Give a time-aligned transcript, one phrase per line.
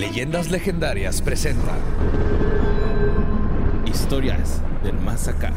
[0.00, 1.76] Leyendas Legendarias presenta
[3.84, 5.52] Historias del Más Acá.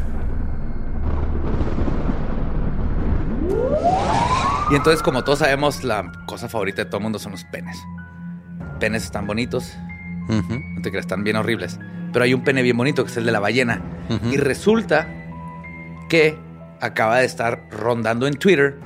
[4.70, 7.78] Y entonces, como todos sabemos, la cosa favorita de todo el mundo son los penes.
[8.82, 9.78] Penes están bonitos.
[10.28, 11.80] No te creas, están bien horribles.
[12.12, 13.82] Pero hay un pene bien bonito que es el de la ballena.
[14.30, 15.08] Y resulta
[16.10, 16.38] que
[16.82, 18.78] acaba de estar rondando en Twitter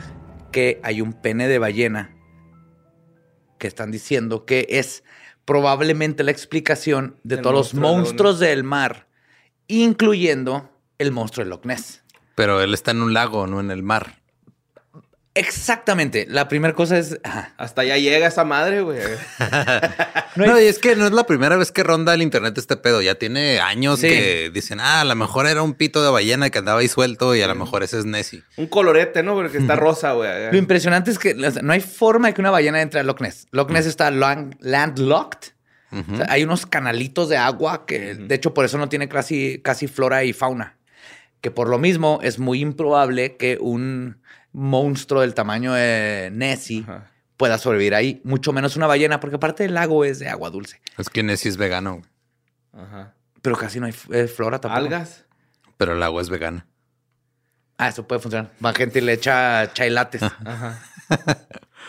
[0.51, 2.11] que hay un pene de ballena
[3.57, 5.03] que están diciendo que es
[5.47, 9.07] probablemente la explicación de El todos los monstruos del mar,
[9.67, 12.03] incluyendo el monstruo de Loch Ness.
[12.35, 14.21] Pero él está en un lago, no en el mar.
[15.37, 16.25] Exactamente.
[16.29, 17.19] La primera cosa es.
[17.23, 17.53] ajá.
[17.57, 18.99] Hasta allá llega esa madre, güey.
[20.35, 23.01] No, y es que no es la primera vez que ronda el internet este pedo.
[23.01, 24.07] Ya tiene años Sí.
[24.07, 27.33] que dicen, ah, a lo mejor era un pito de ballena que andaba ahí suelto
[27.35, 28.43] y a lo mejor ese es Nessie.
[28.55, 29.33] Un colorete, ¿no?
[29.33, 30.51] Porque está rosa, güey.
[30.51, 33.03] Lo impresionante es que o sea, no hay forma de que una ballena entre a
[33.03, 33.47] Loch Ness.
[33.51, 35.53] Loch Ness está landlocked.
[35.91, 39.59] O sea, hay unos canalitos de agua que, de hecho, por eso no tiene casi,
[39.63, 40.77] casi flora y fauna.
[41.41, 44.21] Que por lo mismo es muy improbable que un
[44.57, 47.11] monstruo del tamaño de Nessie Ajá.
[47.37, 50.81] pueda sobrevivir ahí, mucho menos una ballena, porque aparte el lago es de agua dulce.
[50.97, 52.01] Es que Nessie es vegano.
[52.73, 53.13] Ajá.
[53.41, 54.83] Pero casi no hay eh, flora tampoco.
[54.83, 55.25] Algas.
[55.77, 56.65] pero el agua es vegana.
[57.77, 58.51] Ah, eso puede funcionar.
[58.59, 60.23] Más gente le echa chai lattes.
[60.23, 60.81] Ajá.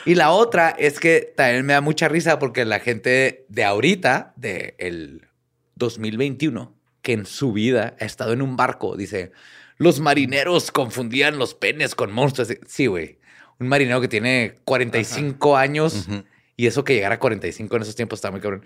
[0.05, 4.34] Y la otra es que también me da mucha risa porque la gente de ahorita,
[4.36, 5.27] del
[5.74, 9.33] 2021, que en su vida ha estado en un barco, dice,
[9.79, 12.48] los marineros confundían los penes con monstruos.
[12.67, 13.19] Sí, güey.
[13.59, 16.25] Un marinero que tiene 45 años Ujú.
[16.57, 18.65] y eso que llegar a 45 en esos tiempos está muy cabrón.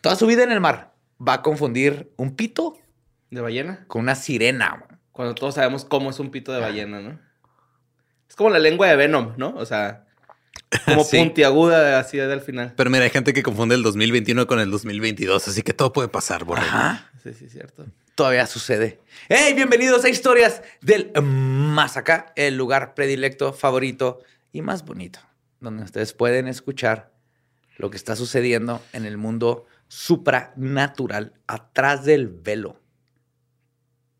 [0.00, 0.92] Toda su vida en el mar
[1.26, 2.76] va a confundir un pito
[3.30, 3.84] ¿De ballena?
[3.88, 4.84] con una sirena.
[5.12, 7.18] Cuando todos sabemos cómo es un pito de ballena, ¿no?
[8.28, 9.54] Es como la lengua de Venom, ¿no?
[9.56, 10.04] O sea,
[10.84, 11.16] como Sí.
[11.18, 12.74] puntiaguda así del final.
[12.76, 16.08] Pero mira, hay gente que confunde el 2021 con el 2022, así que todo puede
[16.08, 16.66] pasar, borrego.
[16.68, 17.10] Ajá.
[17.22, 17.86] Sí, sí, cierto.
[18.16, 18.98] Todavía sucede.
[19.28, 19.52] ¡Hey!
[19.54, 24.22] Bienvenidos a Historias del Más Acá, el lugar predilecto, favorito
[24.52, 25.20] y más bonito,
[25.60, 27.12] donde ustedes pueden escuchar
[27.76, 32.80] lo que está sucediendo en el mundo supranatural, atrás del velo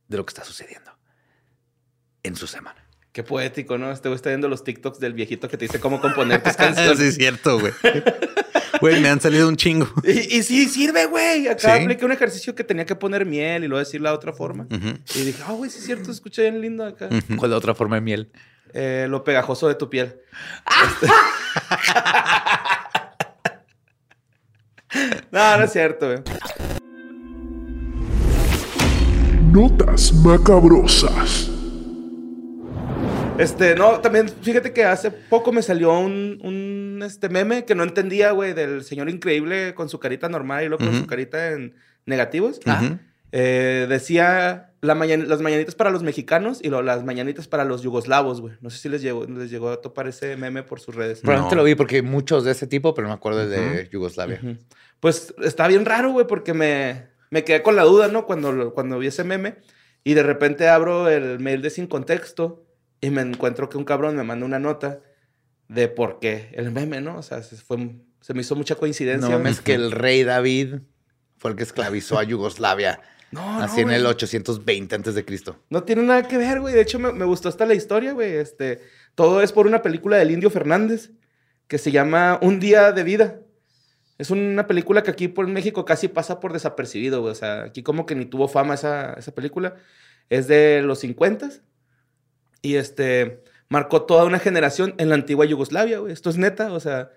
[0.09, 0.93] de lo que está sucediendo
[2.23, 2.85] en su semana.
[3.16, 3.91] Qué poético, ¿no?
[3.91, 6.59] Este güey está viendo los TikToks del viejito que te dice cómo componer tus sí,
[6.59, 7.00] canciones.
[7.00, 7.72] es cierto, güey.
[8.82, 9.88] Güey, me han salido un chingo.
[10.04, 11.49] Y, y sí, sirve, güey.
[11.49, 11.82] Acá Sí.
[11.84, 14.66] apliqué un ejercicio que tenía que poner miel y luego decirla de otra forma.
[15.15, 17.09] Y dije, ah, güey, sí es cierto, escuché bien lindo acá.
[17.10, 17.37] Mm.
[17.37, 18.31] ¿Cuál es la otra forma de miel?
[18.75, 20.16] Eh, lo pegajoso de tu piel.
[21.00, 21.06] Este-
[25.31, 26.19] no, no es cierto, güey.
[29.50, 31.50] Notas macabrosas.
[33.38, 37.82] Este, no, también fíjate que hace poco me salió un, un este meme que no
[37.82, 41.02] entendía, güey, del señor increíble con su carita normal y luego con Ujú.
[41.02, 41.74] su carita en
[42.06, 42.60] negativos.
[42.64, 42.98] Ujú.
[43.32, 47.82] Eh, decía la mañan- las mañanitas para los mexicanos y luego las mañanitas para los
[47.82, 48.54] yugoslavos, güey.
[48.62, 51.20] No sé si les llegó, les llegó a topar ese meme por sus redes.
[51.20, 51.60] Probablemente No.
[51.60, 53.91] lo vi porque hay muchos de ese tipo, pero no me acuerdo el de Ujú.
[53.92, 54.41] Yugoslavia.
[55.00, 58.24] Pues está bien raro, güey, porque me, me quedé con la duda, ¿no?
[58.24, 59.56] Cuando, lo- cuando vi ese meme
[60.04, 62.62] y de repente abro el mail de Sin Contexto
[63.01, 65.01] y me encuentro que un cabrón me manda una nota
[65.69, 67.19] de por qué el meme, ¿no?
[67.19, 69.29] O sea, se, fue, se me hizo mucha coincidencia.
[69.29, 70.77] No mames que el rey David
[71.37, 73.01] fue el que esclavizó a Yugoslavia.
[73.33, 74.12] No, así no, en el güey.
[74.12, 75.61] 820 antes de Cristo.
[75.69, 76.73] No tiene nada que ver, güey.
[76.73, 78.37] De hecho, me, me gustó hasta la historia, güey.
[78.37, 78.81] Este,
[79.17, 81.11] todo es por una película del Indio Fernández
[81.67, 83.41] que se llama Un día de vida.
[84.17, 87.33] Es una película que aquí por México casi pasa por desapercibido, güey.
[87.33, 89.75] O sea, aquí como que ni tuvo fama esa, esa película.
[90.31, 91.51] Es de los 50
[92.66, 96.12] y este marcó toda una generación en la antigua Yugoslavia, güey.
[96.12, 97.10] Esto es neta, o sea,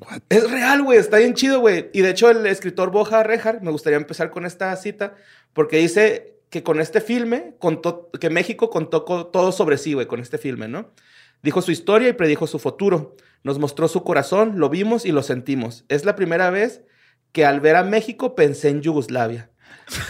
[0.00, 0.20] What?
[0.28, 0.98] es real, güey.
[0.98, 1.90] Está bien chido, güey.
[1.92, 5.14] Y de hecho, el escritor Boja Rejar, me gustaría empezar con esta cita,
[5.52, 10.06] porque dice que con este filme, contó, que México contó co- todo sobre sí, güey,
[10.06, 10.90] con este filme, ¿no?
[11.42, 13.16] Dijo su historia y predijo su futuro.
[13.42, 15.84] Nos mostró su corazón, lo vimos y lo sentimos.
[15.88, 16.82] Es la primera vez
[17.32, 19.50] que al ver a México pensé en Yugoslavia.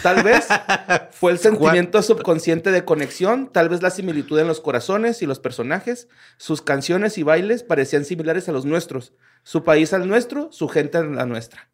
[0.01, 0.47] Tal vez
[1.11, 5.39] fue el sentimiento subconsciente de conexión, tal vez la similitud en los corazones y los
[5.39, 6.07] personajes.
[6.37, 9.13] Sus canciones y bailes parecían similares a los nuestros.
[9.43, 11.69] Su país al nuestro, su gente a la nuestra.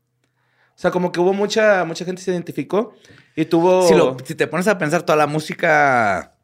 [0.75, 2.93] O sea, como que hubo mucha, mucha gente se identificó
[3.35, 3.87] y tuvo...
[3.87, 6.35] Si, lo- si te pones a pensar toda la música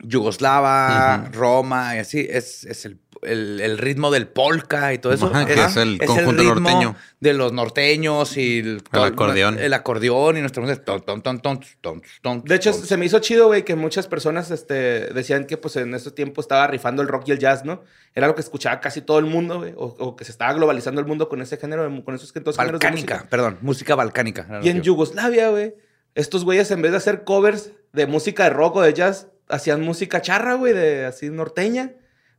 [0.00, 1.28] yugoslava.
[1.32, 5.26] Roma y así, es, es el el, el ritmo del polka y todo eso.
[5.26, 6.96] Ajá, que es el conjunto ritmo norteño.
[7.20, 9.58] De los norteños y el, acordeón.
[9.58, 10.84] El acordeón y nuestra música.
[10.84, 12.84] ton, ton, ton, ton, ton, ton, De hecho, ton.
[12.84, 16.40] se me hizo chido, güey, que muchas personas este, decían que pues en ese tiempo
[16.40, 17.82] estaba rifando el rock y el jazz, ¿no?
[18.14, 19.72] Era lo que escuchaba casi todo el mundo, güey.
[19.76, 22.56] O, o que se estaba globalizando el mundo con ese género, con esos dos géneros
[22.56, 23.30] de balcánica, música.
[23.30, 24.60] perdón, música balcánica.
[24.62, 25.74] Y en Yugoslavia, güey,
[26.14, 29.82] estos güeyes en vez de hacer covers de música de rock o de jazz, hacían
[29.82, 31.92] música charra, güey, de así norteña.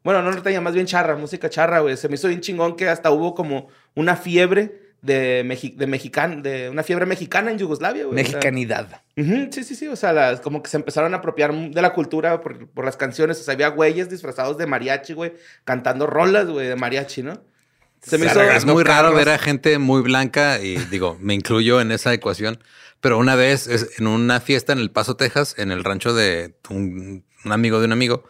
[0.08, 1.98] Bueno, no norteña, más bien charra, música charra, güey.
[1.98, 6.42] Se me hizo bien chingón que hasta hubo como una fiebre de, mexi de mexican
[6.42, 8.14] de una fiebre mexicana en Yugoslavia, güey.
[8.14, 9.02] O sea, Mexicanidad.
[9.52, 9.88] Sí, sí, sí.
[9.90, 12.96] O sea, las- como que se empezaron a apropiar de la cultura por, por las
[12.96, 13.38] canciones.
[13.42, 15.34] O sea, había güeyes disfrazados de mariachi, güey,
[15.66, 17.42] cantando rolas, güey, de mariachi, ¿no?
[18.02, 18.42] Se me hizo.
[18.42, 22.64] Es muy raro ver a gente muy blanca y digo, me incluyo en esa ecuación.
[23.02, 26.56] Pero una vez es- en una fiesta en El Paso, Texas, en el rancho de
[26.70, 28.24] un, un amigo de un amigo,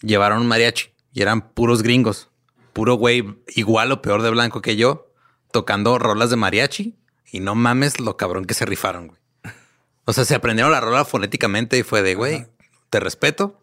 [0.00, 2.30] llevaron un mariachi y eran puros gringos,
[2.72, 3.24] puro güey
[3.56, 5.10] igual o peor de blanco que yo,
[5.50, 6.94] tocando rolas de mariachi
[7.32, 9.20] y no mames lo cabrón que se rifaron, güey.
[10.04, 12.46] O sea, se aprendieron la rola fonéticamente y fue de, güey,
[12.88, 13.60] te respeto,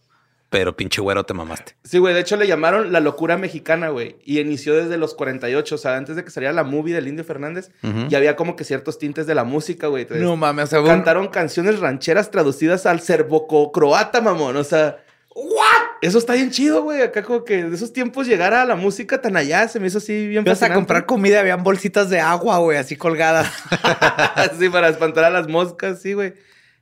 [0.50, 1.75] pero pinche güero te mamaste.
[1.86, 2.13] Sí, güey.
[2.13, 4.18] De hecho, le llamaron La Locura Mexicana, güey.
[4.24, 5.75] Y inició desde los 48.
[5.75, 8.07] O sea, antes de que saliera la movie del Indio Fernández, Ujú.
[8.10, 10.06] ya había como que ciertos tintes de la música, güey.
[10.12, 14.56] No mames, o sea, un- Cantaron canciones rancheras traducidas al serbo-croata, mamón.
[14.57, 15.04] O sea,
[15.34, 15.75] ¿what?
[16.06, 17.02] Eso está bien chido, güey.
[17.02, 19.98] Acá como que de esos tiempos llegar a la música tan allá se me hizo
[19.98, 23.52] así bien Ibas a comprar comida, habían bolsitas de agua, güey, así colgadas.
[24.60, 26.34] sí, para espantar a las moscas, sí, güey.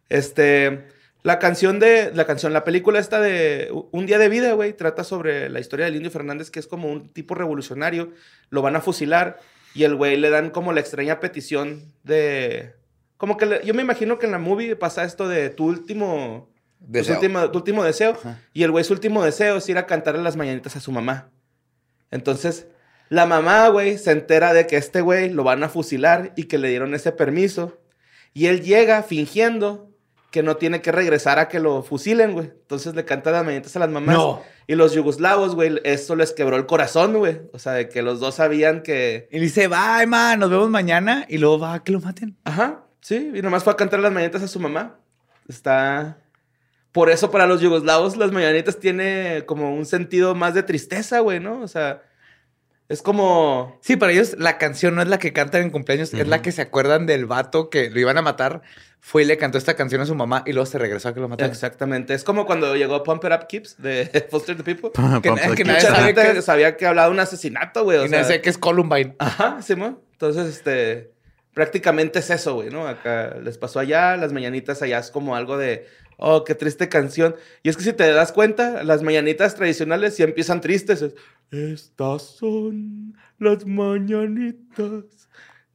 [0.10, 0.86] Este,
[1.24, 5.04] la canción de, la canción, la película esta de Un día de vida, güey, trata
[5.06, 8.12] sobre la historia del Indio Fernández, que es como un tipo revolucionario.
[8.50, 9.40] Lo van a fusilar
[9.74, 12.74] y el güey le dan como la extraña petición de...
[13.18, 16.53] Como que le- yo me imagino que en la movie pasa esto de tu último...
[16.86, 17.16] Tu Deseo.
[17.16, 18.12] último, tu último deseo.
[18.12, 18.40] Ajá.
[18.54, 21.30] Y el güey su último deseo es ir a cantarle las mañanitas a su mamá.
[22.12, 22.68] Entonces,
[23.10, 26.58] la mamá, güey, se entera de que este güey lo van a fusilar y que
[26.58, 27.80] le dieron ese permiso.
[28.34, 29.90] Y él llega fingiendo
[30.32, 32.48] que no tiene que regresar a que lo fusilen, güey.
[32.48, 34.16] Entonces le canta las mañanitas a las mamás.
[34.16, 34.42] No.
[34.66, 37.42] Y los yugoslavos, güey, esto les quebró el corazón, güey.
[37.52, 39.28] O sea, de que los dos sabían que...
[39.32, 41.26] Y dice, bye, man, nos vemos mañana.
[41.30, 42.36] Y luego va a que lo maten.
[42.46, 43.32] Ajá, sí.
[43.34, 44.98] Y nomás fue a cantar las mañanitas a su mamá.
[45.48, 46.18] Está...
[46.94, 51.40] Por eso para los yugoslavos las mañanitas tiene como un sentido más de tristeza, güey,
[51.40, 51.60] ¿no?
[51.62, 52.04] O sea,
[52.88, 53.80] es como...
[53.82, 56.52] Sí, para ellos la canción no es la que cantan en cumpleaños, es la que
[56.52, 58.62] se acuerdan del vato que lo iban a matar.
[59.00, 61.20] Fue y le cantó esta canción a su mamá y luego se regresó a que
[61.20, 61.52] lo mataran.
[61.52, 62.14] Exactamente.
[62.14, 64.92] Es como cuando llegó Pump It Up Keeps de Foster the People.
[64.94, 67.98] Que, que it nadie gente que sabía que hablaba de un asesinato, güey.
[67.98, 69.16] O y sea, nadie que es Columbine.
[69.18, 70.00] Ajá, Simón.
[70.12, 71.12] Entonces, este,
[71.54, 72.88] prácticamente es eso, güey, ¿no?
[72.88, 75.88] Acá les pasó allá, las mañanitas allá es como algo de,
[76.18, 77.36] oh, qué triste canción.
[77.64, 81.02] Y es que si te das cuenta, las mañanitas tradicionales sí empiezan tristes.
[81.02, 81.14] Es,
[81.52, 85.04] Estas son las mañanitas.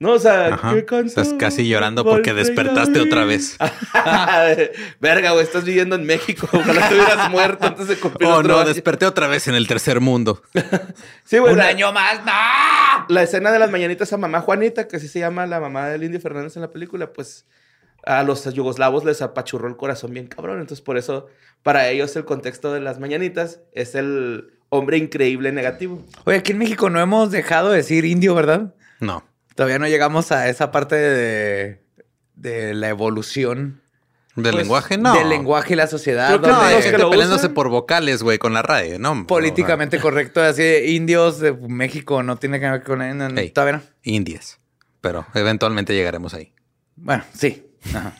[0.01, 0.73] No, o sea, Ajá.
[0.75, 1.39] ¿qué Estás canción?
[1.39, 3.57] casi llorando porque ¿Cuál despertaste otra vez.
[5.01, 6.49] Verga, güey, estás viviendo en México.
[6.53, 8.69] Ojalá te hubieras muerto antes de cumplir Oh, no, año.
[8.69, 10.43] desperté otra vez en el tercer mundo.
[11.25, 11.53] Sí, güey.
[11.53, 13.07] Un la- año más, no.
[13.09, 16.05] la escena de las mañanitas a mamá Juanita, que así se llama la mamá del
[16.05, 17.45] Indio Fernández en la película, pues
[18.09, 20.61] a los yugoslavos les apachurró el corazón bien cabrón.
[20.61, 21.27] Entonces, por eso,
[21.63, 26.05] para ellos, el contexto de las mañanitas es el hombre increíble negativo.
[26.25, 28.75] Oye, aquí en México no hemos dejado de decir indio, ¿verdad?
[29.01, 29.25] No.
[29.55, 31.83] Todavía no llegamos a esa parte de,
[32.35, 33.81] de la evolución
[34.37, 34.99] ¿Del Pues, lenguaje?
[34.99, 35.15] No.
[35.19, 36.29] del lenguaje y la sociedad.
[36.29, 39.27] Creo que No, hay gente peleándose usan- por vocales, güey, con la radio, ¿no?
[39.27, 43.51] políticamente correcto, así de indios de México no tiene que ver con no, no, Hey.
[43.51, 43.83] todavía no.
[44.05, 44.61] Indias.
[45.01, 46.53] Pero eventualmente llegaremos ahí.
[46.95, 47.65] Bueno, sí.
[47.95, 48.15] Ajá.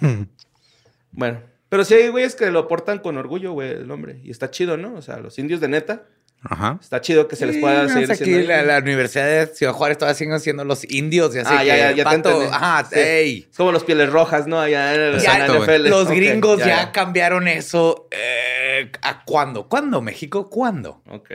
[1.13, 4.21] Bueno, pero sí hay güeyes que lo portan con orgullo, güey, el nombre.
[4.23, 4.95] Y está chido, ¿no?
[4.95, 6.05] O sea, los indios de neta,
[6.43, 6.79] Ajá.
[6.81, 9.99] está chido que se les pueda Sí, seguir aquí la, la Universidad de Ciudad Juárez
[9.99, 12.47] todavía siguen siendo los indios y así Ah, ya, que, ya, ya te vato, entendí.
[12.55, 12.99] Ajá, Sí.
[12.99, 13.49] ey.
[13.51, 14.61] Es como los pieles rojas, ¿no?
[14.61, 15.17] Allá en el.
[15.17, 15.89] NFL.
[15.89, 18.09] Los gringos ya, cambiaron eso.
[18.13, 19.69] eh, ¿A cuándo?
[19.69, 20.49] ¿Cuándo, México?
[20.49, 21.03] ¿Cuándo?
[21.11, 21.31] Ok.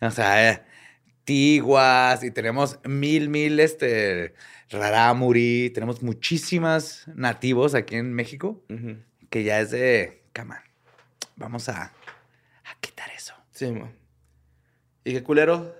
[0.00, 0.62] O sea, eh,
[1.24, 4.34] tiguas y tenemos mil, mil, este,
[4.72, 5.70] rarámuri.
[5.70, 8.62] Tenemos muchísimas nativos aquí en México
[9.30, 10.62] que ya es de, cama,
[11.36, 13.34] vamos a, a quitar eso.
[13.52, 13.90] Sí, mo.
[15.04, 15.74] Y qué culero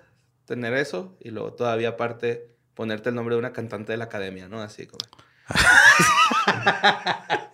[0.46, 4.48] tener eso y luego todavía aparte ponerte el nombre de una cantante de la academia,
[4.48, 4.62] ¿no?
[4.62, 5.04] Así como.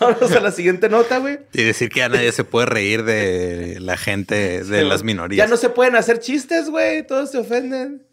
[0.00, 1.38] Vamos a la siguiente nota, güey.
[1.52, 5.46] Y decir que ya nadie se puede reír de la gente, de Sí, las minorías.
[5.46, 7.06] Ya no se pueden hacer chistes, güey.
[7.06, 8.06] Todos se ofenden.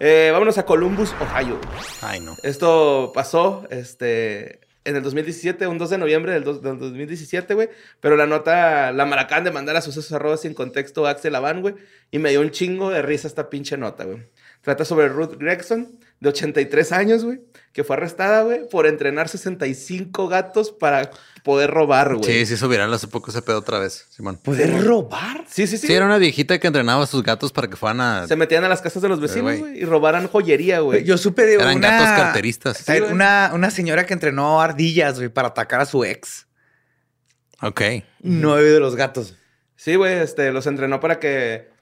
[0.00, 1.58] Eh, vámonos a Columbus, Ohio.
[2.02, 2.36] Ay, no.
[2.42, 7.70] Esto pasó, este, en el 2017, un 2 de noviembre del, dos- del 2017, güey.
[8.00, 11.62] Pero la nota la maracan de mandar a sucesos arroba sin contexto a Axel Avan,
[11.62, 11.74] güey.
[12.10, 14.22] Y me dio un chingo de risa esta pinche nota, güey.
[14.60, 17.40] Trata sobre Ruth Gregson, de 83 años, güey,
[17.76, 21.10] que fue arrestada, güey, por entrenar 65 gatos para
[21.44, 22.24] poder robar, güey.
[22.24, 24.38] Sí, sí, hizo viral hace poco ese pedo otra vez, Simón.
[24.38, 25.44] ¿Poder robar?
[25.46, 25.86] Sí, sí, sí.
[25.86, 28.26] Sí, era una viejita que entrenaba a sus gatos para que fueran a...
[28.26, 29.78] Se metían a las casas de los vecinos, güey.
[29.78, 31.04] y robaran joyería, güey.
[31.04, 31.90] Yo supe de Eran una...
[31.90, 32.78] gatos carteristas.
[32.78, 36.46] Sí, una, una señora que entrenó ardillas, güey, para atacar a su ex.
[37.60, 37.82] Ok.
[38.20, 39.34] Nueve de los gatos.
[39.76, 41.75] Sí, güey, este, los entrenó para que...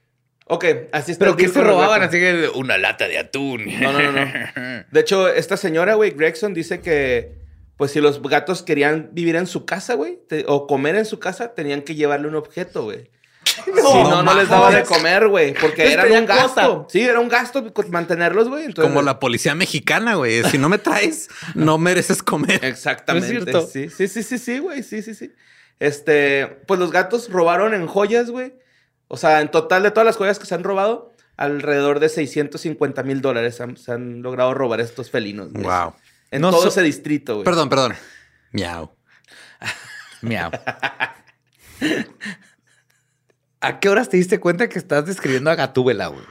[0.47, 1.25] Ok, así está.
[1.25, 2.03] ¿Pero qué se robaban?
[2.03, 3.65] Así que una lata de atún.
[3.81, 4.85] No, no, no, no.
[4.91, 7.33] De hecho, esta señora, güey, Gregson, dice que,
[7.77, 11.55] pues si los gatos querían vivir en su casa, güey, o comer en su casa,
[11.55, 13.11] tenían que llevarle un objeto, güey.
[13.65, 16.87] si no, no les daba de comer, güey, porque era un gasto.
[16.91, 18.65] Sí, era un gasto mantenerlos, güey.
[18.67, 20.43] entonces- Como la policía mexicana, güey.
[20.45, 22.65] Si no me traes, no mereces comer.
[22.65, 23.53] Exactamente.
[23.53, 24.83] ¿No es sí, sí, sí, sí, güey.
[24.83, 25.33] Sí, sí, sí.
[25.81, 28.55] Este, pues los gatos robaron en joyas, güey.
[29.15, 33.03] O sea, en total de todas las joyas que se han robado, alrededor de 650
[33.05, 35.53] mil dólares han- se han logrado robar estos felinos.
[35.53, 35.65] güey.
[35.65, 35.95] Wow.
[36.33, 37.45] En No todo so- ese distrito, güey.
[37.45, 37.95] Perdón, perdón.
[38.51, 38.93] Miau.
[40.23, 40.51] Miau.
[43.61, 46.25] ¿A qué horas te diste cuenta que estás describiendo a Gatúbela, güey?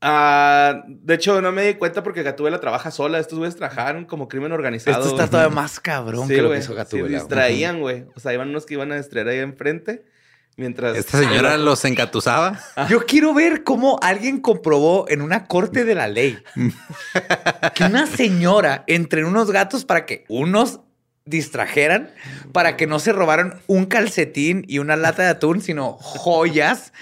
[0.00, 3.18] Ah, de hecho, no me di cuenta porque Gatúbela trabaja sola.
[3.18, 4.98] Estos güeyes trabajaron como crimen organizado.
[5.02, 7.06] Esto está todavía más cabrón que lo que hizo Sí, Gatúbela.
[7.08, 7.18] güey.
[7.20, 8.04] distraían, güey.
[8.14, 10.04] O sea, iban unos que iban a distraer ahí enfrente.
[10.56, 10.96] Mientras...
[10.96, 12.60] Esta señora los encatusaba.
[12.88, 16.38] Yo quiero ver cómo alguien comprobó en una corte de la ley
[17.74, 20.80] que una señora entre unos gatos para que unos
[21.24, 22.10] distrajeran,
[22.52, 26.92] para que no se robaran un calcetín y una lata de atún, sino joyas.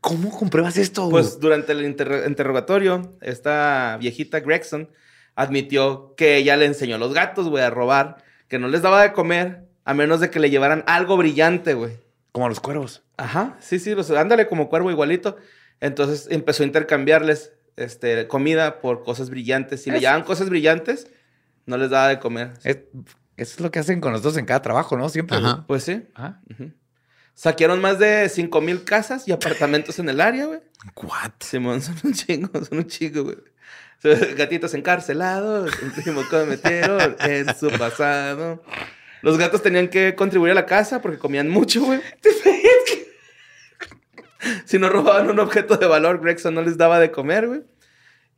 [0.00, 1.08] ¿Cómo compruebas esto?
[1.08, 4.90] Pues durante el interro- interrogatorio, esta viejita Gregson
[5.36, 9.00] admitió que ella le enseñó a los gatos, güey, a robar, que no les daba
[9.02, 11.92] de comer a menos de que le llevaran algo brillante, güey.
[12.32, 13.02] Como a los cuervos.
[13.16, 15.36] Ajá, sí, sí, los, ándale como cuervo igualito.
[15.80, 19.82] Entonces empezó a intercambiarles este, comida por cosas brillantes.
[19.82, 21.08] Si le llevaban cosas brillantes,
[21.66, 22.52] no les daba de comer.
[22.64, 22.78] Es-
[23.36, 25.08] eso es lo que hacen con nosotros en cada trabajo, ¿no?
[25.08, 25.38] Siempre.
[25.38, 25.64] Ajá.
[25.66, 26.02] Pues sí.
[26.14, 26.42] Ajá.
[27.34, 30.60] Saquearon más de 5 mil casas y apartamentos en el área, güey.
[30.96, 31.30] What?
[31.40, 33.36] Simón, son un chingo, son un chingo, güey.
[34.36, 38.62] Gatitos encarcelados, un primo cometieron en su pasado.
[39.22, 42.00] Los gatos tenían que contribuir a la casa porque comían mucho, güey.
[44.64, 47.62] Si no robaban un objeto de valor, Gregson no les daba de comer, güey.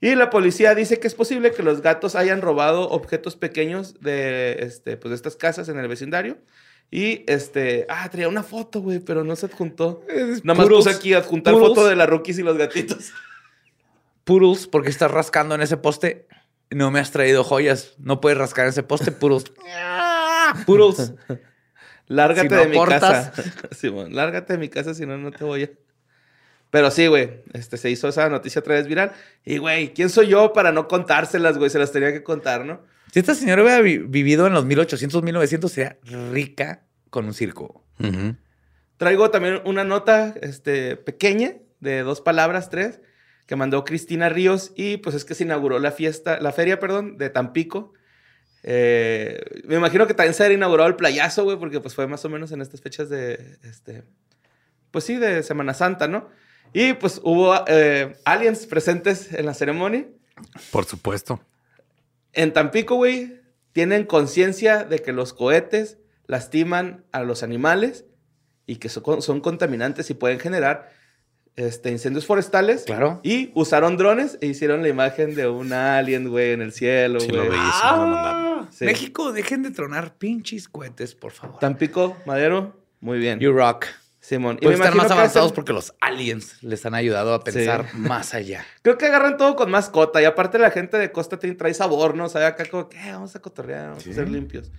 [0.00, 4.56] Y la policía dice que es posible que los gatos hayan robado objetos pequeños de,
[4.60, 6.38] este, pues, de estas casas en el vecindario.
[6.90, 10.04] Y, este, ah, traía una foto, güey, pero no se adjuntó.
[10.42, 13.12] Nada más puse aquí adjuntar foto de la rookies y los gatitos.
[14.24, 16.26] Poodles, porque estás rascando en ese poste.
[16.70, 17.94] No me has traído joyas.
[17.98, 19.52] No puedes rascar en ese poste, Poodles.
[20.66, 21.14] Poodles.
[22.08, 23.32] Lárgate Si no de mi casa.
[23.72, 25.70] Simón, lárgate de mi casa, si no, no te voy a.
[26.70, 27.42] Pero sí, güey.
[27.52, 29.12] Este, se hizo esa noticia otra vez viral.
[29.44, 31.68] Y, güey, ¿quién soy yo para no contárselas, güey?
[31.70, 32.80] Se las tenía que contar, ¿no?
[33.12, 35.98] Si esta señora hubiera vi- vivido en los 1800, 1900, sería
[36.32, 37.84] rica con un circo.
[38.96, 43.00] Traigo también una nota este, pequeña, de dos palabras, tres,
[43.46, 44.72] que mandó Cristina Ríos.
[44.74, 47.92] Y pues es que se inauguró la fiesta, la feria, perdón, de Tampico.
[48.62, 52.24] Eh, me imagino que también se había inaugurado el playazo, güey, porque pues fue más
[52.24, 54.04] o menos en estas fechas de, este,
[54.90, 56.28] pues sí, de Semana Santa, ¿no?
[56.72, 60.06] Y pues hubo eh, aliens presentes en la ceremonia.
[60.70, 61.40] Por supuesto.
[62.32, 63.40] En Tampico, güey,
[63.72, 68.04] tienen conciencia de que los cohetes lastiman a los animales
[68.66, 70.90] y que son, son contaminantes y pueden generar
[71.56, 72.84] este, incendios forestales.
[72.84, 73.20] Claro.
[73.22, 77.28] Y usaron drones e hicieron la imagen de un alien, güey, en el cielo, Sí,
[77.28, 77.48] güey.
[77.48, 77.50] lo
[78.70, 78.84] Sí.
[78.84, 81.58] México, dejen de tronar pinches cohetes, por favor.
[81.58, 83.38] Tampico, Madero, muy bien.
[83.40, 83.86] You rock.
[84.20, 84.56] Simón.
[84.58, 87.96] Pueden estar más avanzados hacen- porque los aliens les han ayudado a pensar Sí.
[87.98, 88.64] más allá.
[88.82, 90.22] Creo que agarran todo con mascota.
[90.22, 92.26] Y aparte la gente de Costa trae sabor, ¿no?
[92.26, 94.70] O sea, acá como que "Eh, vamos a cotorrear, vamos a ser limpios.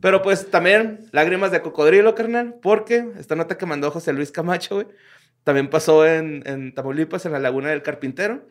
[0.00, 2.54] Pero pues también lágrimas de cocodrilo, carnal.
[2.62, 4.86] Porque esta nota que mandó José Luis Camacho, güey,
[5.44, 8.46] también pasó en, en Tamaulipas, en la Laguna del Carpintero.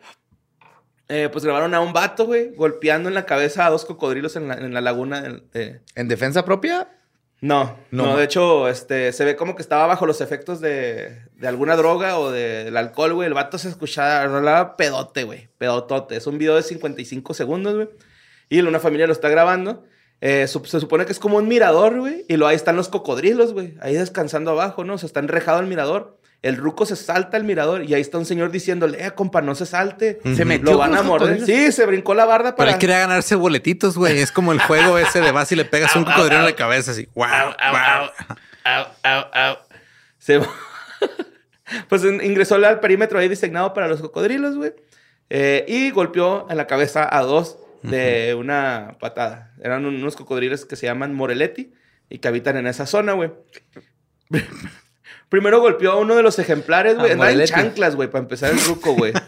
[1.08, 4.48] Eh, pues grabaron a un vato, güey, golpeando en la cabeza a dos cocodrilos en
[4.48, 6.88] la, en la laguna del- ¿En defensa propia?
[7.40, 8.06] no, No.
[8.06, 11.76] no, de hecho, este, se ve como que estaba bajo los efectos de, de alguna
[11.76, 13.28] droga o de- del alcohol, güey.
[13.28, 16.16] El vato se escuchaba, hablaba pedote, güey, pedotote.
[16.16, 17.88] Es un video de 55 segundos, güey.
[18.48, 19.84] Y una familia lo está grabando.
[20.22, 22.24] Eh, se supone que es como un mirador, güey.
[22.26, 23.74] Y lo, ahí están los cocodrilos, güey.
[23.80, 24.94] Ahí descansando abajo, ¿no?
[24.94, 26.18] O sea, está enrejado el mirador.
[26.46, 29.54] El ruco se salta al mirador y ahí está un señor diciéndole, eh, compa, no
[29.54, 30.20] se salte.
[30.36, 31.44] Se metió Lo van a morder.
[31.44, 32.70] Sí, se brincó la barda Pero para...
[32.72, 34.18] él quería ganarse boletitos, güey.
[34.20, 36.92] Es como el juego ese de vas y le pegas un cocodrilo en la cabeza
[36.92, 37.08] así.
[37.14, 37.26] Wow,
[37.72, 39.56] wow.
[40.18, 40.40] Se-
[41.88, 44.72] pues in- ingresó al perímetro ahí designado para los cocodrilos, güey.
[45.30, 49.52] Eh, y golpeó en la cabeza a dos de una patada.
[49.62, 51.72] Eran un- unos cocodrilos que se llaman Moreletti
[52.08, 53.32] y que habitan en esa zona, güey.
[55.28, 57.12] Primero golpeó a uno de los ejemplares, güey.
[57.12, 59.12] Andaba en chanclas, güey, para empezar el ruco, güey.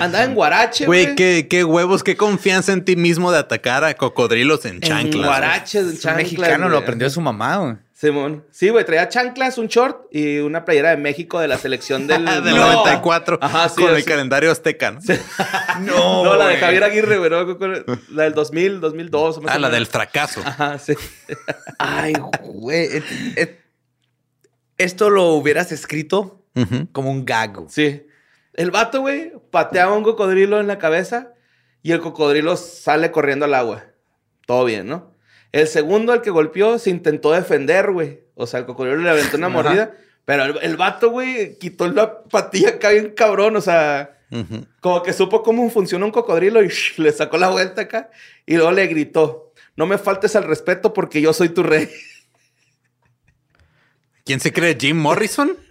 [0.00, 1.04] Andaba en guarache, güey.
[1.04, 4.80] Güey, qué, qué huevos, qué confianza en ti mismo de atacar a cocodrilos en En
[4.80, 5.14] chanclas.
[5.14, 5.26] güey.
[5.26, 6.16] guaraches, en Es un chanclas.
[6.24, 7.74] mexicano lo aprendió de su mamá, güey.
[7.92, 8.44] Simón.
[8.50, 12.24] Sí, güey, traía chanclas, un short y una playera de México de la selección del...
[12.44, 12.72] Del No.
[12.72, 15.00] 94 Ajá, sí, con el calendario azteca, ¿no?
[15.82, 16.56] No, No, la de.
[16.56, 17.30] Javier Aguirre, güey.
[18.10, 19.42] La del 2000, 2002.
[19.42, 20.40] más Ah, la del fracaso.
[20.44, 20.94] Ajá, sí.
[21.78, 22.88] Ay, güey.
[24.80, 26.42] Esto lo hubieras escrito
[26.92, 27.66] como un gago.
[27.68, 28.06] Sí.
[28.54, 31.34] El vato, güey, patea a un cocodrilo en la cabeza
[31.82, 33.84] y el cocodrilo sale corriendo al agua.
[34.46, 35.12] Todo bien, ¿no?
[35.52, 38.20] El segundo, el que golpeó, se intentó defender, güey.
[38.34, 39.92] O sea, el cocodrilo le aventó una mordida.
[40.24, 43.56] Pero el, el vato, güey, quitó la patilla acá bien cabrón.
[43.56, 44.18] O sea,
[44.80, 48.10] como que supo cómo funciona un cocodrilo y sh, le sacó la vuelta acá.
[48.46, 51.90] Y luego le gritó, no me faltes al respeto porque yo soy tu rey.
[54.24, 54.76] ¿Quién se cree?
[54.78, 55.56] ¿Jim Morrison?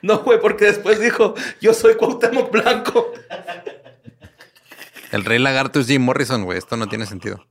[0.00, 3.12] No, güey, porque después dijo, yo soy Cuauhtémoc Blanco.
[5.12, 6.56] El rey lagarto es Jim Morrison, güey.
[6.56, 7.46] Esto no tiene sentido.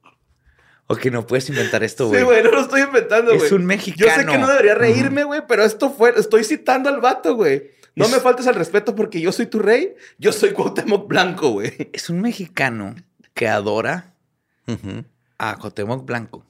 [0.87, 2.19] Ok, no puedes inventar esto, güey.
[2.21, 3.53] Sí, güey, no lo estoy inventando, Es güey.
[3.53, 4.31] un Yo sé mexicano.
[4.31, 7.69] que no debería reírme, güey, pero esto fue, estoy citando al vato, güey.
[7.95, 11.49] No Es- me faltes al respeto porque yo soy tu rey, yo soy Cuauhtémoc Blanco,
[11.51, 11.89] güey.
[11.93, 12.95] Es un mexicano
[13.35, 14.13] que adora
[15.37, 16.45] a Cotemoc Blanco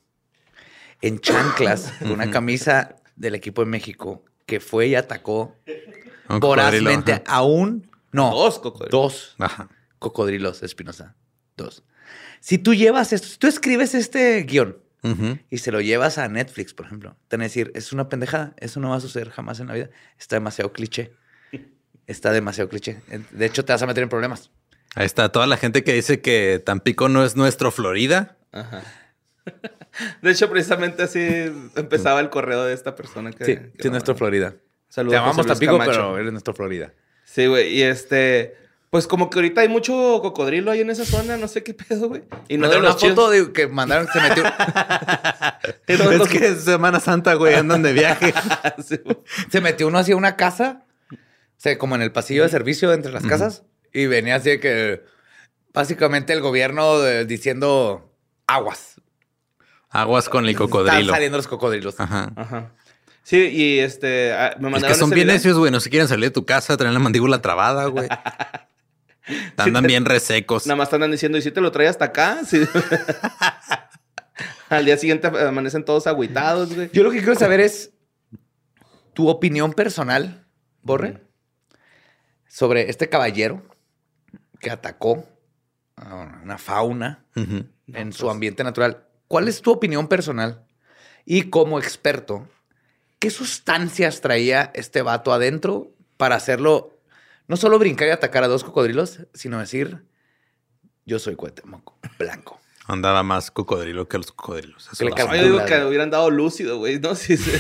[1.01, 5.55] en chanclas con una camisa del equipo de México que fue y atacó
[6.29, 7.23] Un vorazmente ajá.
[7.25, 8.91] a un no Dos cocodrilos.
[8.91, 9.69] dos Ajá.
[9.99, 11.15] cocodrilos Espinosa
[11.57, 11.83] dos
[12.39, 15.37] si tú llevas esto si tú escribes este guion Ujú.
[15.49, 18.53] y se lo llevas a Netflix por ejemplo te van a decir es una pendejada
[18.57, 21.13] eso no va a suceder jamás en la vida está demasiado cliché
[22.07, 23.01] está demasiado cliché
[23.31, 24.49] de hecho te vas a meter en problemas
[24.95, 28.37] Ahí está toda la gente que dice que Tampico no es nuestro Florida.
[28.51, 28.83] Ajá.
[30.21, 31.19] De hecho, precisamente así
[31.75, 33.45] empezaba el correo de esta persona que...
[33.45, 34.15] sí que sí nuestro.
[34.15, 34.55] Florida
[34.89, 36.93] Saludos te a llamamos José Luis Tampico pero eres nuestro Florida
[37.25, 37.73] Sí, güey.
[37.75, 38.57] Y este...
[38.89, 42.09] Pues como que ahorita hay mucho cocodrilo ahí en esa zona, no sé qué pedo,
[42.09, 42.23] güey.
[42.47, 43.15] Y no de una chidos.
[43.15, 44.43] foto de que mandaron, se metió,
[45.87, 47.55] Es los- que es Semana Santa, güey.
[47.55, 48.31] Andan de viaje.
[48.87, 48.99] Sí,
[49.49, 51.15] se metió uno hacia una casa, o
[51.57, 55.03] sea, como en el pasillo de servicio entre las casas, y venía así de que
[55.73, 58.13] básicamente el gobierno diciendo
[58.45, 58.92] aguas.
[59.93, 61.13] Aguas con el Están cocodrilo.
[61.13, 61.99] saliendo los cocodrilos.
[61.99, 62.31] Ajá.
[62.35, 62.71] Ajá.
[63.23, 64.33] Sí, y este...
[64.33, 65.33] ah, Es que son ese bien video.
[65.35, 65.71] necios, güey.
[65.71, 68.09] No se quieren salir de tu casa, traen la mandíbula trabada, güey.
[69.57, 70.67] Andan bien resecos.
[70.67, 72.41] Nada más te andan diciendo, ¿y si te lo trae hasta acá?
[72.45, 72.61] Sí.
[74.69, 76.89] Al día siguiente amanecen todos agüitados, güey.
[76.91, 77.91] Yo lo que quiero saber es
[79.13, 80.45] tu opinión personal,
[80.81, 81.21] Borre,
[82.47, 83.63] sobre este caballero
[84.59, 85.25] que atacó
[85.95, 89.05] a una fauna en su ambiente natural.
[89.33, 90.63] ¿Cuál es tu opinión personal?
[91.25, 92.47] Y como experto,
[93.17, 96.99] ¿qué sustancias traía este vato adentro para hacerlo
[97.47, 100.03] no solo brincar y atacar a dos cocodrilos, sino decir,
[101.07, 102.59] yo soy Cuauhtémoc Blanco?
[102.85, 104.87] Andaba más cocodrilo que los cocodrilos.
[104.91, 106.99] Eso Que lo yo digo que hubieran dado lúcido, güey.
[106.99, 107.51] No, sí, sí.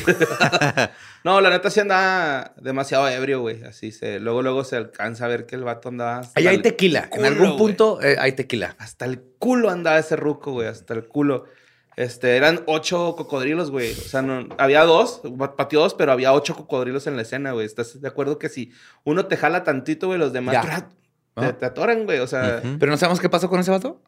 [1.23, 3.63] no, la neta sí andaba demasiado ebrio, güey.
[3.63, 4.19] Así se...
[4.19, 6.19] Luego, luego se alcanza a ver que el vato andaba...
[6.19, 7.09] hasta Ahí hay tequila.
[7.11, 8.75] en algún punto eh, hay tequila.
[8.77, 10.67] Hasta el culo andaba ese ruco, güey.
[10.67, 11.45] Hasta el culo.
[11.95, 13.91] Este, eran ocho cocodrilos, güey.
[13.91, 15.21] O sea, no, había dos,
[15.55, 17.65] pateó dos, pero había ocho cocodrilos en la escena, güey.
[17.65, 18.71] ¿Estás de acuerdo que si
[19.03, 20.57] uno te jala tantito, güey, los demás.
[20.59, 20.87] Ah.
[21.35, 22.19] te, te atoran, güey?
[22.19, 22.61] O sea.
[22.79, 24.01] Pero no sabemos qué pasó con ese vato.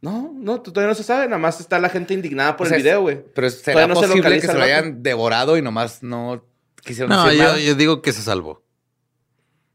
[0.00, 1.26] no, no, todavía no se sabe.
[1.26, 3.22] Nada más está la gente indignada por O sea, el video, güey.
[3.34, 6.44] Pero será no se posible que localiza se lo hayan devorado y nomás no
[6.82, 7.58] quisieron No, decir yo, nada.
[7.60, 8.62] yo digo que se salvó.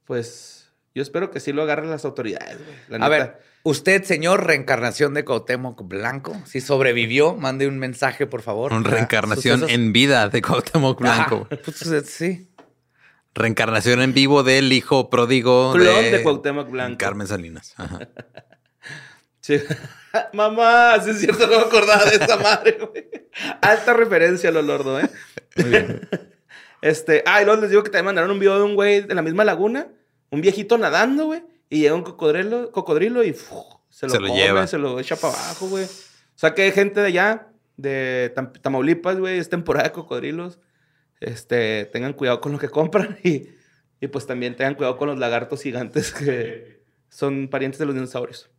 [0.05, 0.60] Pues
[0.95, 2.77] yo espero que sí lo agarren las autoridades, güey.
[2.89, 3.09] La A neta.
[3.09, 8.69] ver, usted, señor reencarnación de Cuauhtémoc Blanco, si sobrevivió, mande un mensaje, por favor.
[8.71, 11.47] Para reencarnación sucesos- en vida de Cuauhtémoc Blanco.
[11.49, 12.47] Ajá, pues, sí.
[13.33, 16.97] Reencarnación en vivo del hijo pródigo Clon de, de Cuauhtémoc Blanco.
[16.97, 17.73] Carmen Salinas.
[17.77, 17.99] Ajá.
[19.43, 19.59] Sí.
[20.33, 23.09] Mamá, sí es cierto, no me acordaba de esa madre, güey.
[23.61, 25.09] Alta referencia a lo lordo, ¿eh?
[25.55, 26.07] Muy bien.
[26.83, 29.13] Este, ah, y luego les digo que también mandaron un video de un güey de
[29.15, 29.87] la misma laguna,
[30.31, 33.33] un viejito nadando, güey, y llega un cocodrilo, cocodrilo y
[33.89, 34.67] se lo, Se lo come, lleva.
[34.67, 35.85] se lo echa para abajo, güey.
[35.85, 35.87] O
[36.41, 40.59] sea que hay gente de allá, de Tam- Tamaulipas, güey, es temporada de cocodrilos.
[41.19, 43.49] este, tengan cuidado con lo que compran y,
[43.99, 48.49] y pues también tengan cuidado con los lagartos gigantes que son parientes de los dinosaurios.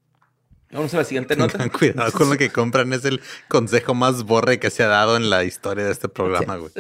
[0.70, 1.52] Vamos a la siguiente nota.
[1.58, 2.92] Tengan cuidado con lo que compran.
[2.92, 6.56] Es el consejo más borre que se ha dado en la historia de este programa,
[6.56, 6.70] güey.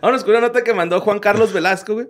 [0.00, 2.08] Vámonos con una nota que mandó Juan Carlos Velasco, güey.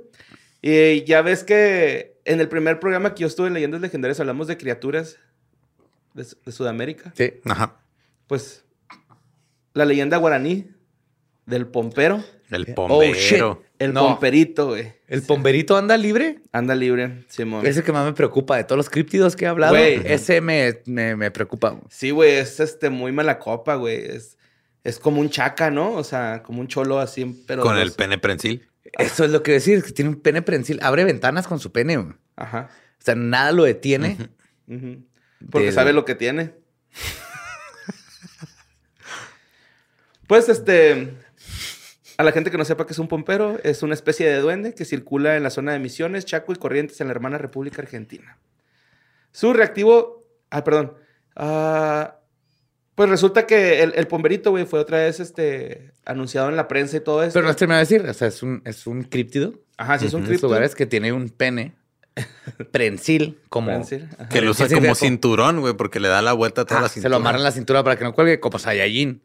[0.63, 4.47] Y ya ves que en el primer programa que yo estuve en Leyendas Legendarias hablamos
[4.47, 5.17] de criaturas
[6.15, 7.13] de, de Sudamérica.
[7.17, 7.35] Sí.
[7.45, 7.81] Ajá.
[8.27, 8.65] Pues
[9.73, 10.69] la leyenda guaraní
[11.47, 12.23] del pompero.
[12.51, 13.15] El Oh, pombero.
[13.15, 13.43] shit.
[13.79, 14.09] El No.
[14.09, 14.93] pomperito, güey.
[15.07, 16.41] ¿El pomberito anda libre?
[16.53, 17.65] Anda libre, Simón.
[17.65, 19.73] Es el que más me preocupa de todos los críptidos que he hablado.
[19.75, 20.03] Güey.
[20.05, 21.81] Ese me, me, me preocupa.
[21.89, 23.97] Sí, güey, es este muy mala copa, güey.
[24.05, 24.37] Es,
[24.85, 25.93] es como un chaca, ¿no?
[25.93, 27.63] O sea, como un cholo así, pero.
[27.63, 28.69] con el pene prensil.
[28.99, 30.79] Eso es lo que decir, que tiene un pene prensil.
[30.83, 31.97] Abre ventanas con su pene.
[31.97, 32.15] güey.
[32.37, 32.69] Ajá.
[32.99, 34.17] O sea, nada lo detiene.
[35.51, 36.55] Porque Del- sabe lo que tiene.
[40.27, 41.15] pues este.
[42.17, 44.75] A la gente que no sepa qué es un pompero, es una especie de duende
[44.75, 48.37] que circula en la zona de Misiones, Chaco y Corrientes en la hermana República Argentina.
[49.33, 50.27] Su reactivo.
[50.51, 50.97] Ah, perdón.
[51.35, 52.20] Ah,
[53.01, 56.99] pues resulta que el, el pomberito, güey, fue otra vez este, anunciado en la prensa
[56.99, 57.33] y todo eso.
[57.33, 58.07] Pero no es terminado de decir.
[58.07, 59.55] O sea, es un, es un críptido.
[59.79, 60.49] Ajá, sí, es un cripto.
[60.49, 61.73] lugares que tiene un pene
[62.73, 63.69] prensil como...
[63.69, 64.07] Prensil.
[64.29, 66.89] Que lo usa como cinturón, güey, porque le da la vuelta a toda Ah, la
[66.89, 67.09] se cintura.
[67.11, 69.23] lo amarra en la cintura para que no cuelgue, como Saiyajin.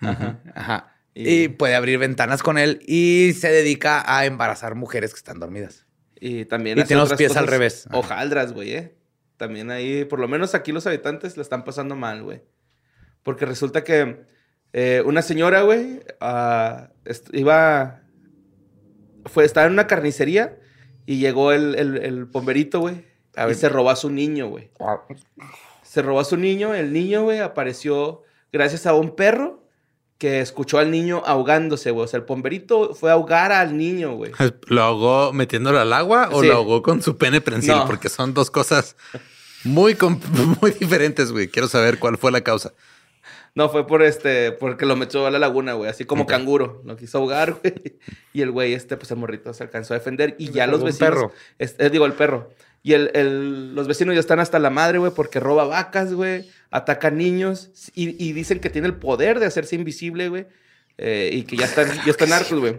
[0.00, 0.38] Ajá.
[0.54, 0.94] Ajá.
[1.14, 1.48] Y- Y...
[1.48, 5.84] puede abrir ventanas con él y se dedica a embarazar mujeres que están dormidas.
[6.18, 7.86] Y también Y hace tiene los pies al revés.
[7.88, 7.98] Ajá.
[7.98, 8.94] Hojaldras, güey, ¿eh?
[9.36, 12.40] También ahí, por lo menos aquí los habitantes la están pasando mal, güey.
[13.28, 14.22] Porque resulta que
[14.72, 16.88] eh, una señora, güey, ah,
[17.32, 18.00] iba...
[19.26, 20.56] Fue, estaba en una carnicería
[21.04, 23.04] y llegó el, el, el pomberito, güey.
[23.36, 23.54] A Y ver.
[23.54, 24.70] se robó a su niño, güey.
[25.82, 26.72] Se robó a su niño.
[26.74, 29.62] El niño, güey, apareció gracias a un perro
[30.16, 32.06] que escuchó al niño ahogándose, güey.
[32.06, 34.32] O sea, el pomberito fue a ahogar al niño, güey.
[34.68, 36.46] ¿Lo ahogó metiéndolo al agua o Sí.
[36.48, 37.74] lo ahogó con su pene prensil?
[37.76, 37.86] No.
[37.86, 38.96] Porque son dos cosas
[39.64, 39.94] muy,
[40.62, 41.48] muy diferentes, güey.
[41.48, 42.72] Quiero saber cuál fue la causa.
[43.58, 46.80] No, fue por este, porque lo metió a la laguna, güey, así como canguro.
[46.84, 47.74] Lo quiso ahogar, güey.
[48.32, 50.36] Y el güey, este, pues el morrito se alcanzó a defender.
[50.38, 50.98] Y ya los vecinos.
[51.10, 51.32] perro.
[51.58, 52.50] es- eh, digo, el perro.
[52.84, 56.48] Y el, el- los vecinos ya están hasta la madre, güey, porque roba vacas, güey.
[56.70, 57.70] Ataca niños.
[57.94, 60.46] Y, y dicen que tiene el poder de hacerse invisible, güey.
[60.96, 62.78] eh, y que ya están, ya están hartos, güey.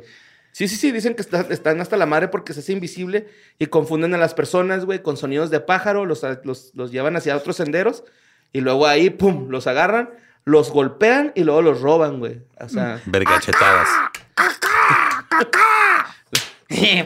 [0.54, 3.28] Sí, sí, sí, dicen que está- están hasta la madre porque se hace invisible
[3.60, 7.36] y confunden a las personas, güey, con sonidos de pájaro, los, los, los llevan hacia
[7.38, 8.04] otros senderos
[8.54, 10.10] y luego ahí, pum, los agarran,
[10.50, 12.42] los golpean y luego los roban, güey.
[12.60, 13.88] O sea, Vergachetadas.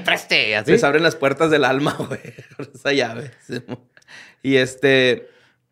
[0.06, 0.71] Preste, así.
[0.71, 2.19] les abren las puertas del alma, güey,
[2.73, 3.32] esa llave.
[4.41, 5.29] Y este,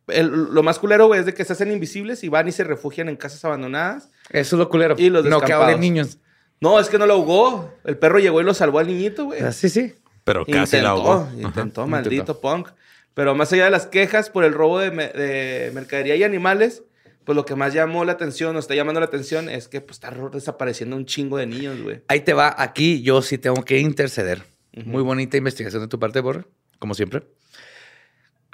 [0.08, 2.64] el- lo más culero, güey, es de que se hacen invisibles y van y se
[2.64, 4.10] refugian en casas abandonadas.
[4.30, 4.96] Eso es lo culero.
[4.98, 6.18] Y los no que ahoguen niños.
[6.62, 7.74] No, es que no lo ahogó.
[7.84, 9.42] El perro llegó y lo salvó al niñito, güey.
[9.42, 9.96] Ah, Sí, sí.
[10.24, 11.28] Pero casi la ahogó.
[11.38, 12.40] Intentó, Ajá, maldito intentó.
[12.40, 12.70] punk.
[13.14, 16.84] Pero más allá de las quejas por el robo de, me- de mercadería y animales,
[17.26, 19.98] pues lo que más llamó la atención, nos está llamando la atención, es que pues
[19.98, 22.02] está desapareciendo un chingo de niños, güey.
[22.08, 22.56] Ahí te va.
[22.58, 24.44] Aquí yo sí tengo que interceder.
[24.86, 26.46] Muy bonita investigación de tu parte, Borre,
[26.80, 27.24] como siempre.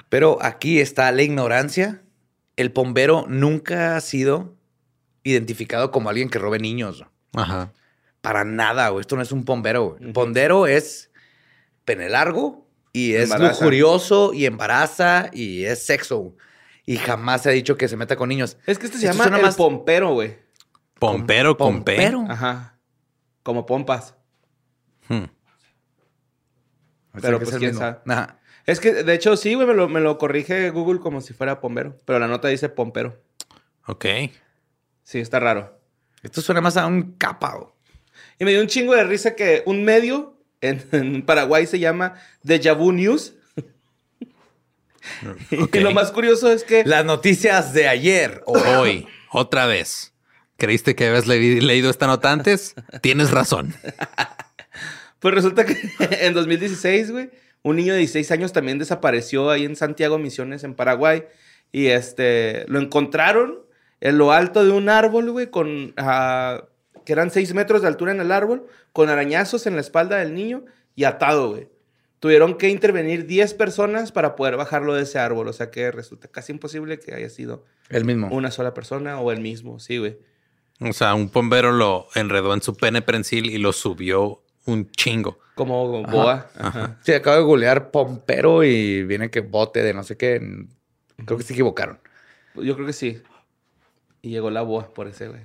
[0.08, 2.02] Pero aquí está la ignorancia.
[2.56, 4.56] El bombero nunca ha sido
[5.22, 7.04] identificado como alguien que robe niños.
[7.34, 7.72] Ajá.
[8.20, 9.02] Para nada, güey.
[9.02, 9.96] Esto no es un bombero.
[9.98, 10.12] güey.
[10.12, 11.10] Bombero es
[11.84, 13.60] pene largo y es Embaraza.
[13.60, 16.34] lujurioso y embaraza y es sexo.
[16.90, 18.56] Y jamás se ha dicho que se meta con niños.
[18.64, 20.38] Es que este se Esto llama el más- pompero, güey.
[20.98, 21.54] Pompero.
[21.54, 22.24] Pompero.
[22.26, 22.78] Ajá.
[23.42, 24.14] Como pompas.
[25.06, 25.24] Hmm.
[27.20, 27.98] Pero, que pues, quién sabe.
[28.06, 28.38] Ajá.
[28.64, 31.60] Es que, de hecho, sí, güey, me lo, me lo corrige Google como si fuera
[31.60, 32.00] pompero.
[32.06, 33.20] Pero la nota dice pompero.
[33.86, 34.06] Ok.
[35.02, 35.78] Sí, está raro.
[36.22, 37.54] Esto suena más a un capa.
[37.54, 37.68] güey.
[38.38, 42.14] Y me dio un chingo de risa que un medio en, en Paraguay se llama
[42.42, 43.34] Deja Vu News.
[45.72, 46.84] Y lo más curioso es que...
[46.84, 48.42] Las noticias de ayer.
[48.46, 50.12] o Hoy, otra vez.
[50.56, 52.74] ¿Creíste que habías le- leído esta nota antes?
[53.00, 53.74] Tienes razón.
[55.20, 55.76] Pues resulta que
[56.26, 57.30] en 2016, güey,
[57.62, 61.24] un niño de 16 años también desapareció ahí en Santiago Misiones, en Paraguay.
[61.72, 63.58] Y este, lo encontraron
[64.00, 65.92] en lo alto de un árbol, güey, con,
[67.04, 70.34] que eran 6 metros de altura en el árbol, con arañazos en la espalda del
[70.34, 71.68] niño y atado, güey.
[72.20, 75.48] Tuvieron que intervenir 10 personas para poder bajarlo de ese árbol.
[75.48, 78.28] O sea que resulta casi imposible que haya sido El mismo.
[78.30, 80.18] una sola persona o el mismo, sí, güey.
[80.80, 85.38] O sea, un bombero lo enredó en su pene prensil y lo subió un chingo.
[85.54, 86.50] Como boa.
[86.56, 86.98] Ajá.
[87.02, 90.40] Sí, acabo de googlear pompero y viene que bote de no sé qué.
[91.24, 91.98] Creo que se equivocaron.
[92.54, 93.22] Yo creo que sí.
[94.22, 95.42] Y llegó la boa por ese, güey.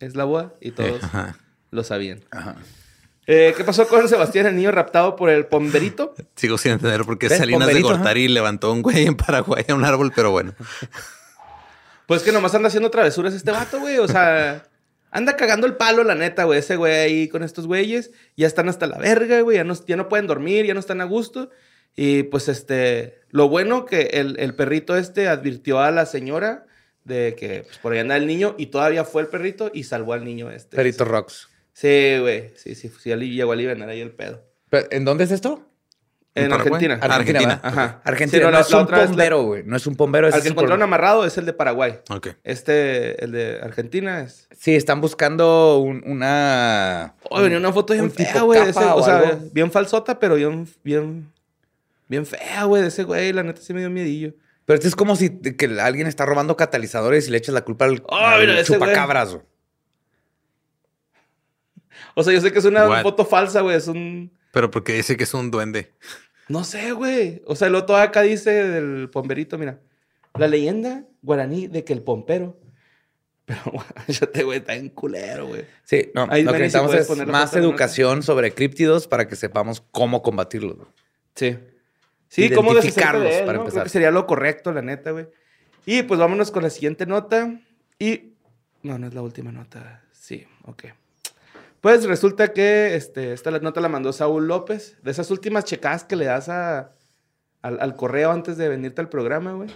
[0.00, 1.02] Es la boa y todos.
[1.04, 1.36] Ajá.
[1.70, 2.20] lo sabían.
[2.30, 2.56] Ajá.
[3.26, 6.14] Eh, ¿Qué pasó con Sebastián, el niño raptado por el pomberito?
[6.36, 7.38] Sigo sin entender por qué ¿Ves?
[7.38, 10.54] Salinas de Gortari levantó a un güey en Paraguay a un árbol, pero bueno.
[12.06, 13.98] Pues que nomás anda haciendo travesuras este vato, güey.
[13.98, 14.64] O sea,
[15.10, 16.58] anda cagando el palo, la neta, güey.
[16.58, 18.10] Ese güey ahí con estos güeyes.
[18.36, 19.56] Ya están hasta la verga, güey.
[19.56, 21.50] Ya no, ya no pueden dormir, ya no están a gusto.
[21.94, 26.66] Y pues este, lo bueno que el, el perrito este advirtió a la señora
[27.04, 30.12] de que pues, por ahí anda el niño y todavía fue el perrito y salvó
[30.12, 30.76] al niño este.
[30.76, 31.51] Perito Rocks.
[31.72, 32.52] Sí, güey.
[32.56, 33.10] Sí, sí, sí.
[33.14, 34.42] Llegó a aliviar ahí el pedo.
[34.70, 35.68] Pero, ¿En dónde es esto?
[36.34, 36.50] En?
[36.50, 36.98] Argentina.
[37.02, 37.60] Argentina.
[37.62, 38.00] Ajá.
[38.04, 38.38] Argentina.
[38.38, 39.62] Sí, no, no, la- es la un es bombero, güey.
[39.66, 40.28] No es un bombero.
[40.28, 41.98] Al que encontraron amarrado es el de Paraguay.
[42.08, 42.28] Ok.
[42.42, 44.48] Este, el de Argentina es.
[44.58, 47.16] Sí, están buscando un- una...
[47.28, 48.60] Oh, venía una foto bien un fea, güey.
[48.60, 49.40] O o sea, algo.
[49.52, 51.30] bien falsota, pero bien, bien,
[52.08, 53.32] bien fea, güey, de ese güey.
[53.34, 54.32] La neta sí me dio miedillo.
[54.64, 57.84] Pero esto es como si que alguien está robando catalizadores y le echas la culpa
[57.84, 58.88] al, Ah, al mira, ese güey.
[58.90, 59.34] chupacabras.
[59.34, 59.42] güey.
[62.14, 63.02] O sea, yo sé que es una What?
[63.02, 63.76] foto falsa, güey.
[63.76, 64.32] Es un.
[64.52, 65.92] Pero porque dice que es un duende.
[66.48, 67.42] No sé, güey.
[67.46, 69.80] O sea, lo todo acá dice del pomperito, mira.
[70.38, 72.58] La leyenda guaraní de que el pompero.
[73.44, 75.64] Pero, te güey, está en culero, güey.
[75.84, 76.26] Sí, no.
[76.30, 80.76] Ahí, lo que necesitamos es más educación sobre críptidos para que sepamos cómo combatirlos.
[81.34, 81.58] Sí.
[82.28, 83.64] Sí, cómo Identificarlos, de él, para ¿no?
[83.64, 83.82] Creo empezar.
[83.82, 85.26] que sería lo correcto, la neta, güey.
[85.84, 87.60] Y pues vámonos con la siguiente nota.
[87.98, 88.34] Y.
[88.82, 90.02] No, no es la última nota.
[90.12, 90.84] Sí, ok.
[91.82, 94.96] Pues resulta que este, esta nota la mandó Saúl López.
[95.02, 96.92] De esas últimas checadas que le das a,
[97.60, 99.68] al, al correo antes de venirte al programa, güey.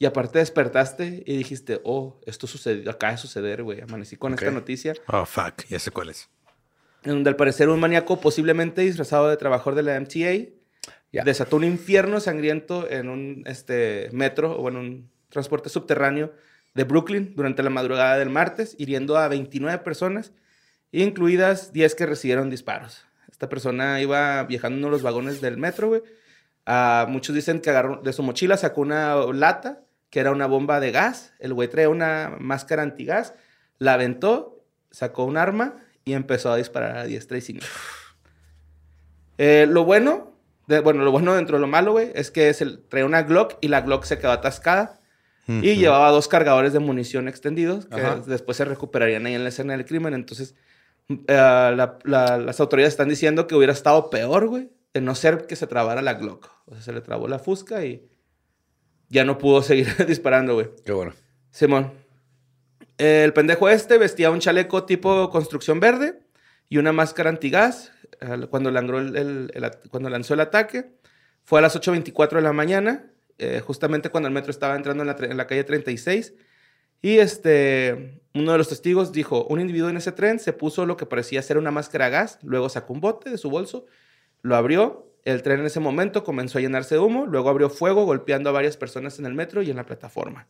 [0.00, 3.80] Y aparte despertaste y dijiste, oh, esto sucedió, acaba de suceder, güey.
[3.80, 4.94] Amanecí con esta noticia.
[5.06, 5.64] Oh, fuck.
[5.68, 6.28] Ya sé cuál es.
[7.04, 10.50] En donde al parecer un maníaco posiblemente disfrazado de trabajador de la MTA
[11.12, 11.22] Ya.
[11.22, 16.32] desató un infierno sangriento en un este, metro o en un transporte subterráneo
[16.74, 20.32] de Brooklyn durante la madrugada del martes, hiriendo a 29 personas,
[21.00, 23.04] incluidas 10 que recibieron disparos.
[23.30, 26.02] Esta persona iba viajando en uno de los vagones del metro, güey.
[26.66, 30.78] Ah, muchos dicen que agarró de su mochila, sacó una lata, que era una bomba
[30.78, 31.32] de gas.
[31.40, 33.34] El güey traía una máscara antigas,
[33.78, 37.72] la aventó, sacó un arma y empezó a disparar a diestra y siniestra.
[39.38, 40.36] Eh, lo bueno,
[40.68, 43.54] de- bueno, lo bueno dentro de lo malo, güey, es que se traía una Glock
[43.60, 44.98] y la Glock se quedó atascada.
[45.48, 48.22] Y llevaba dos cargadores de munición extendidos que Ajá.
[48.26, 50.14] después se recuperarían ahí en la escena del crimen.
[50.14, 50.54] Entonces,
[51.08, 55.46] eh, la- la- las autoridades están diciendo que hubiera estado peor, güey, de no ser
[55.46, 56.50] que se trabara la Glock.
[56.66, 58.08] O sea, se le trabó la fusca y
[59.08, 60.70] ya no pudo seguir disparando, güey.
[60.84, 61.12] Qué bueno.
[61.50, 61.92] Simón.
[62.98, 66.20] El pendejo este vestía un chaleco tipo construcción verde
[66.68, 70.92] y una máscara antigás eh, cuando, lanzó el, el- el at- cuando lanzó el ataque.
[71.44, 75.08] Fue a las 8.24 de la mañana, eh, justamente cuando el metro estaba entrando en
[75.08, 76.34] la, en la calle 36.
[77.02, 80.96] Y este, uno de los testigos dijo, un individuo en ese tren se puso lo
[80.96, 83.86] que parecía ser una máscara a gas, luego sacó un bote de su bolso,
[84.42, 88.04] lo abrió, el tren en ese momento comenzó a llenarse de humo, luego abrió fuego
[88.04, 90.46] golpeando a varias personas en el metro y en la plataforma.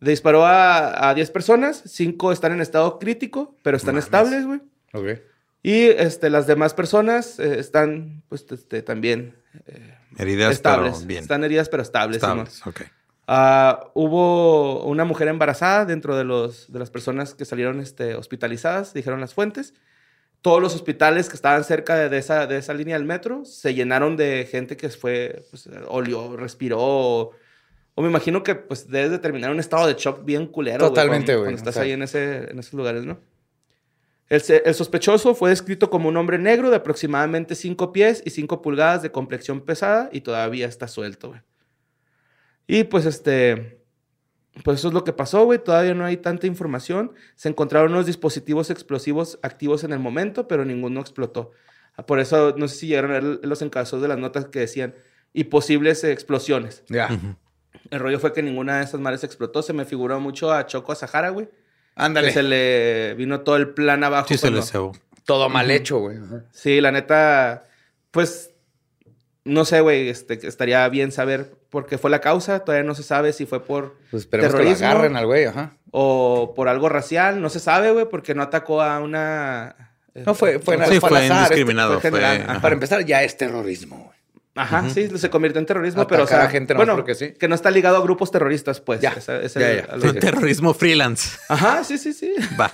[0.00, 4.04] Disparó a, a 10 personas, 5 están en estado crítico, pero están Mames.
[4.04, 4.60] estables, güey.
[4.92, 5.20] Ok.
[5.62, 9.34] Y este, las demás personas eh, están, pues, este, también
[10.18, 10.96] Heridas, estables.
[10.96, 11.22] pero bien.
[11.22, 11.82] Están heridas, pero.
[11.82, 12.22] Estables,
[12.66, 12.82] ok.
[13.28, 18.94] Ah, hubo una mujer embarazada dentro de, los, de las personas que salieron este, hospitalizadas,
[18.94, 19.74] dijeron las fuentes.
[20.42, 23.74] Todos los hospitales que estaban cerca de, de esa, de esa línea del metro se
[23.74, 26.78] llenaron de gente que fue, pues, olió, respiró.
[26.80, 27.30] O,
[27.96, 30.86] o me imagino que pues debes de terminar un estado de shock bien culero.
[30.86, 31.82] Totalmente, güey, Cuando o estás sea.
[31.82, 33.18] ahí en, ese, en esos lugares, ¿no?
[34.28, 38.60] El, el sospechoso fue descrito como un hombre negro de aproximadamente 5 pies y 5
[38.62, 41.40] pulgadas de complexión pesada y todavía está suelto, güey.
[42.66, 43.80] Y pues este,
[44.64, 45.62] pues eso es lo que pasó, güey.
[45.62, 47.12] Todavía no hay tanta información.
[47.34, 51.52] Se encontraron unos dispositivos explosivos activos en el momento, pero ninguno explotó.
[51.96, 54.60] Ah, Por eso no sé si llegaron a ver los encabezos de las notas que
[54.60, 54.94] decían
[55.32, 56.82] y posibles explosiones.
[56.88, 57.08] Ya.
[57.90, 59.62] El rollo fue que ninguna de esas mares explotó.
[59.62, 61.48] Se me figuró mucho a Choco a Sahara, güey.
[61.94, 62.28] Ándale.
[62.28, 64.28] Que se le vino todo el plan abajo.
[64.28, 64.92] Sí, se les cebó.
[65.24, 66.18] Todo mal hecho, güey.
[66.18, 66.44] Ajá.
[66.52, 67.64] Sí, la neta,
[68.10, 68.52] pues,
[69.46, 72.60] no sé, güey, este, que estaría bien saber por qué fue la causa.
[72.60, 74.86] Todavía no se sabe si fue por Pues esperemos que Terrorismo.
[74.86, 75.76] lo agarren al güey, ajá.
[75.90, 77.40] o por algo racial.
[77.40, 79.92] No se sabe, güey, porque no atacó a una...
[80.14, 82.00] eh, No, fue, fue, Sí, fue este, indiscriminado.
[82.00, 82.36] fue general.
[82.36, 82.52] fue- Ajá.
[82.52, 82.60] ajá.
[82.60, 84.16] Para empezar, ya es terrorismo, güey.
[84.58, 87.32] Ajá, sí, se convirtió en terrorismo, pero o sea, a gente bueno, porque sí.
[87.38, 89.02] que no está ligado a grupos terroristas, pues.
[89.02, 89.82] Ya, es ya.
[90.00, 91.38] que- terrorismo freelance.
[91.50, 92.32] Ajá, sí, sí, sí.
[92.58, 92.72] Va.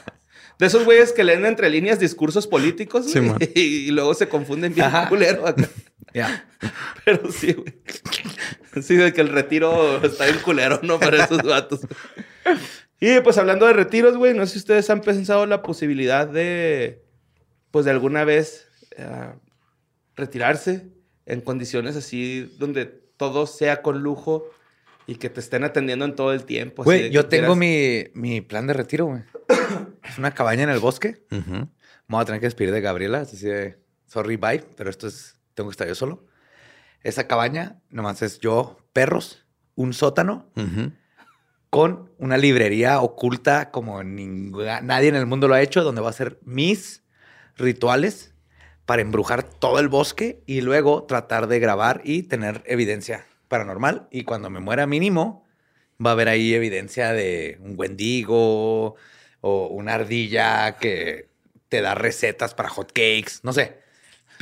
[0.61, 3.19] De esos güeyes que leen entre líneas discursos políticos Sí,
[3.57, 5.09] y, luego se confunden bien Ajá.
[5.09, 5.69] culero acá.
[6.15, 6.47] Ya.
[7.05, 7.75] Pero sí, güey.
[8.83, 10.99] Sí, de que el retiro está bien culero, ¿no?
[10.99, 11.81] Para esos vatos.
[13.01, 17.05] Y pues hablando de retiros, güey, no sé si ustedes han pensado la posibilidad de,
[17.71, 19.33] pues de alguna vez eh,
[20.15, 20.89] retirarse
[21.27, 24.49] en condiciones así donde todo sea con lujo
[25.07, 26.85] y que te estén atendiendo en todo el tiempo.
[26.85, 29.23] Güey, yo tengo mi, mi plan de retiro, güey.
[30.05, 31.25] Es una cabaña en el bosque.
[31.31, 31.53] Ujú.
[31.53, 31.69] Me
[32.09, 35.71] voy a tener que despedir de Gabriela, así de sorry, bye, pero esto es, tengo
[35.71, 36.27] que estar yo solo.
[37.03, 40.51] Esa cabaña nomás es yo, perros, un sótano
[41.71, 46.11] con una librería oculta como ninguna- nadie en el mundo lo ha hecho, donde va
[46.11, 47.03] a ser mis
[47.57, 48.35] rituales
[48.85, 54.09] para embrujar todo el bosque y luego tratar de grabar y tener evidencia paranormal.
[54.11, 55.47] Y cuando me muera mínimo,
[56.05, 58.97] va a haber ahí evidencia de un wendigo
[59.41, 61.31] o una ardilla que
[61.69, 63.82] te da recetas para hot cakes, no sé.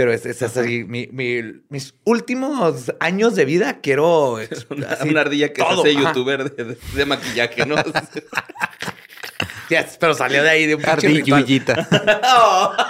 [0.00, 4.38] Pero es, es así, mi- mi- mis últimos años de vida quiero...
[4.70, 7.74] Una, una ardilla que todo, se hace youtuber de, de- de maquillaje, ¿no?
[9.68, 10.86] Yes, pero salió de ahí de un.
[10.86, 11.86] Ardillullita.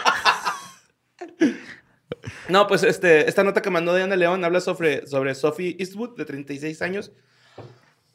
[2.49, 6.25] no, pues este, esta nota que mandó Diana León habla sobre, sobre Sophie Eastwood, de
[6.25, 7.11] 36 años.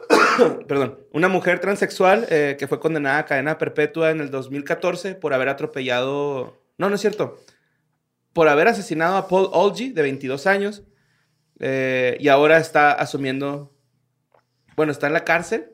[0.69, 5.33] Perdón, una mujer transexual eh, que fue condenada a cadena perpetua en el 2014 por
[5.33, 6.57] haber atropellado.
[6.77, 7.41] No, no es cierto.
[8.35, 10.83] Por haber asesinado a Paul Olgy, de 22 años.
[11.59, 13.73] eh, y ahora está asumiendo.
[14.75, 15.71] Bueno, está en la cárcel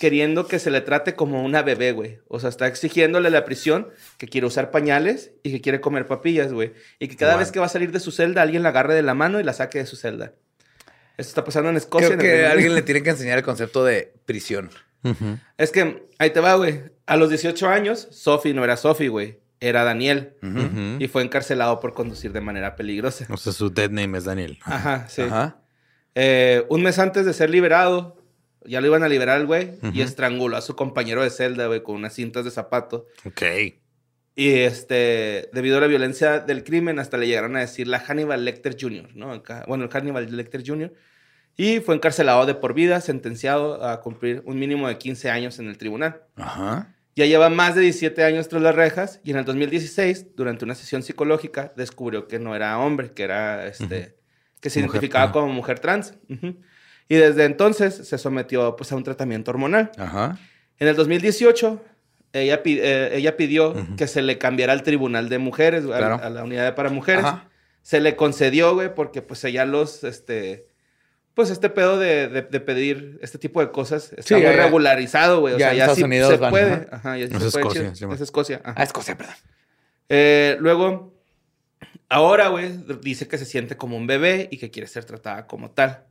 [0.00, 2.20] queriendo que se le trate como una bebé, güey.
[2.28, 6.06] O sea, está exigiéndole a la prisión que quiere usar pañales y que quiere comer
[6.06, 6.74] papillas, güey.
[7.00, 7.40] Y que cada Wow.
[7.40, 9.42] vez que va a salir de su celda, alguien la agarre de la mano y
[9.42, 10.34] la saque de su celda.
[11.16, 12.16] Esto está pasando en Escocia.
[12.16, 14.70] Creo en que alguien le tiene que enseñar el concepto de prisión.
[15.58, 16.82] Es que, ahí te va, güey.
[17.06, 19.40] A los 18 años, Sophie no era Sophie, güey.
[19.62, 20.34] Era Daniel.
[20.98, 23.26] Y fue encarcelado por conducir de manera peligrosa.
[23.30, 24.58] O sea, su dead name es Daniel.
[24.64, 25.22] Ajá, sí.
[25.22, 25.60] Ajá.
[26.16, 28.16] Eh, un mes antes de ser liberado,
[28.64, 31.84] ya lo iban a liberar al güey y estranguló a su compañero de celda, güey,
[31.84, 33.06] con unas cintas de zapato.
[33.24, 33.42] Ok.
[34.34, 38.44] Y este, debido a la violencia del crimen, hasta le llegaron a decir la Hannibal
[38.44, 39.42] Lecter Jr., ¿no?
[39.68, 40.92] Bueno, el Hannibal Lecter Jr.
[41.56, 45.68] Y fue encarcelado de por vida, sentenciado a cumplir un mínimo de 15 años en
[45.68, 46.22] el tribunal.
[46.34, 46.96] Ajá.
[47.14, 50.74] Ya lleva más de 17 años tras las rejas y en el 2016, durante una
[50.74, 54.16] sesión psicológica, descubrió que no era hombre, que era este,
[54.60, 56.14] que se Mujer, identificaba como mujer trans.
[57.08, 59.90] Y desde entonces se sometió pues, a un tratamiento hormonal.
[59.98, 60.38] Ajá.
[60.78, 61.84] En el 2018,
[62.32, 66.20] ella, eh, ella pidió que se le cambiara al tribunal de mujeres, a- Claro.
[66.22, 67.24] a, la unidad para mujeres.
[67.24, 67.48] Ajá.
[67.82, 70.68] Se le concedió, güey, porque pues ella los, este,
[71.34, 74.52] pues este pedo de, de- de pedir este tipo de cosas está Sí, muy ya,
[74.52, 75.54] regularizado, güey.
[75.54, 76.72] O Ya sea, ya Estados sí Unidos se van, puede.
[76.72, 76.86] ajá.
[76.92, 78.60] Ajá, ya sí Es se puede, Escocia, sí, es Escocia.
[78.64, 78.74] ajá.
[78.76, 79.34] Ah, Escocia, perdón.
[80.08, 81.14] Eh, luego,
[82.08, 82.70] ahora, güey,
[83.02, 86.04] dice que se siente como un bebé y que quiere ser tratada como tal.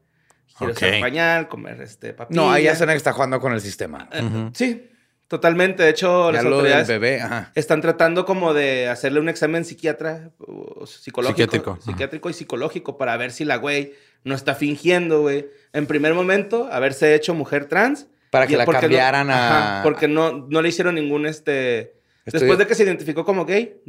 [0.58, 0.78] Quiere Ok.
[0.78, 2.42] usar pañal, comer este papilla.
[2.42, 4.10] No, ahí ya suena que está jugando con el sistema.
[4.12, 4.50] Eh.
[4.54, 4.91] Sí,
[5.32, 5.82] totalmente.
[5.82, 7.52] De hecho, Ya las lo del autoridades bebé, ajá.
[7.56, 13.32] están tratando como de hacerle un examen psiquiatra, o psicológico, Psiquiátrico, y psicológico para ver
[13.32, 13.94] si la güey
[14.26, 15.48] no está fingiendo, güey.
[15.72, 18.08] En primer momento, haberse hecho mujer trans.
[18.30, 21.94] Para que la no- cambiaran a- ajá, porque no, no le hicieron ningún, este...
[22.26, 23.82] Estoy- Después de que se identificó como gay,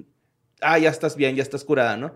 [0.60, 2.14] ah, ya estás bien, ya estás curada, ¿no?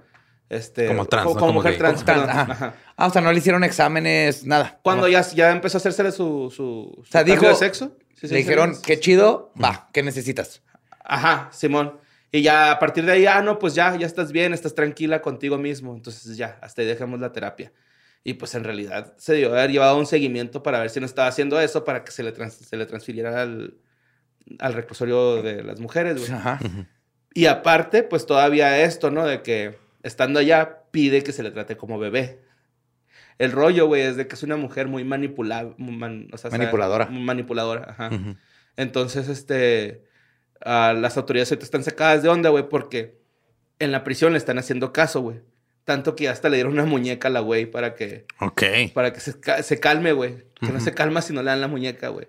[0.48, 1.78] Este, Como trans, Como, no como mujer gay.
[1.80, 2.42] trans, ajá.
[2.48, 2.74] ajá.
[2.96, 4.78] Ah, o sea, no le hicieron exámenes, nada.
[4.82, 7.96] Cuando ya, ya empezó a hacérsele su, su, su sea, cambio dijo- de sexo.
[8.16, 8.82] Sí, sí, Le dijeron, sí.
[8.84, 10.62] qué chido, va, ¿qué necesitas?
[11.04, 12.00] Ajá, Simón.
[12.32, 15.22] Y ya a partir de ahí, ah, no, pues ya, ya estás bien, estás tranquila
[15.22, 15.94] contigo mismo.
[15.94, 17.72] Entonces ya, hasta ahí dejamos la terapia.
[18.24, 21.28] Y pues en realidad se dio haber llevado un seguimiento para ver si no estaba
[21.28, 23.76] haciendo eso para que se le, trans- se le transfiriera al,
[24.58, 26.32] al reclusorio de las mujeres, güey.
[26.32, 26.58] Ajá.
[27.34, 29.24] Y aparte, pues todavía esto, ¿no?
[29.26, 32.40] De que estando allá pide que se le trate como bebé.
[33.38, 35.04] El rollo, güey, es de que es una mujer muy
[36.32, 37.06] o sea, Manipuladora.
[37.06, 38.10] muy manipuladora, ajá.
[38.76, 40.04] Entonces, este,
[40.94, 43.18] las autoridades ahorita están sacadas de onda, güey, porque
[43.78, 45.40] en la prisión le están haciendo caso, güey.
[45.84, 48.62] Tanto que hasta le dieron una muñeca a la güey para que, Ok.
[48.94, 50.46] para que se, ca- se calme, güey.
[50.60, 52.26] Que no se calma si no le dan la muñeca, güey.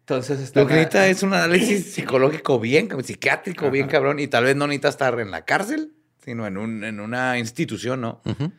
[0.00, 4.44] Entonces, está Lo que necesita es un análisis psicológico bien, psiquiátrico bien cabrón, y tal
[4.44, 5.94] vez no necesita estar en la cárcel,
[6.24, 8.20] sino en, un, en una institución, ¿no?
[8.24, 8.52] Ujú.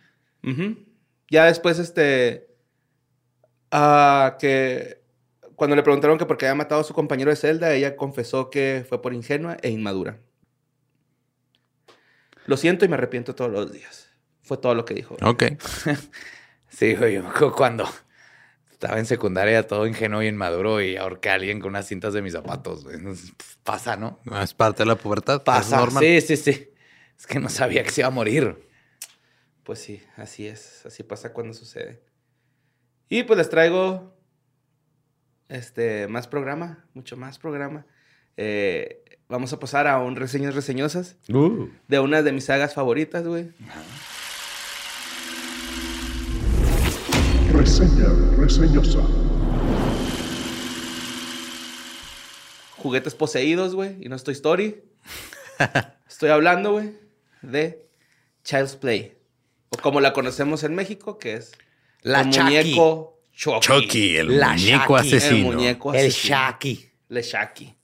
[0.43, 0.77] Ujú.
[1.29, 2.47] Ya después, este.
[3.71, 5.01] ah, que
[5.55, 8.49] cuando le preguntaron que por qué había matado a su compañero de celda, ella confesó
[8.49, 10.19] que fue por ingenua e inmadura.
[12.45, 14.09] Lo siento y me arrepiento todos los días.
[14.43, 15.17] Fue todo lo que dijo.
[15.21, 15.43] Ok.
[16.69, 17.19] Sí, güey,
[17.55, 17.87] cuando
[18.69, 22.21] estaba en secundaria todo ingenuo y inmaduro y ahorqué a alguien con unas cintas de
[22.21, 22.99] mis zapatos, güey.
[23.01, 23.33] Pues,
[23.63, 24.19] Pasa, ¿no?
[24.43, 25.43] Es parte de la pubertad.
[25.43, 25.75] Pasa.
[25.75, 26.03] Es normal.
[26.03, 26.69] Sí, sí, sí.
[27.17, 28.66] Es que no sabía que se iba a morir.
[29.67, 30.85] Pues sí, así es.
[30.85, 32.01] Así pasa cuando sucede.
[33.09, 34.17] Y pues les traigo
[35.49, 37.85] este, más programa, mucho más programa.
[38.37, 43.51] Eh, vamos a pasar a un reseñas reseñosas de una de mis sagas favoritas, güey.
[47.51, 48.07] Reseña
[48.37, 49.01] reseñosa.
[52.77, 54.81] Juguetes poseídos, güey, y no estoy story.
[56.07, 56.93] estoy hablando, güey,
[57.41, 57.85] de
[58.45, 59.16] Child's Play.
[59.81, 61.51] Como la conocemos en México, que es
[62.01, 62.43] La el Chucky.
[62.43, 63.59] muñeco Chucky.
[63.67, 65.45] Chucky, el La muñeco Chucky, el El asesino.
[65.51, 66.35] muñeco El asesino.
[66.35, 66.89] Shaki.
[67.09, 67.75] Le Shaki.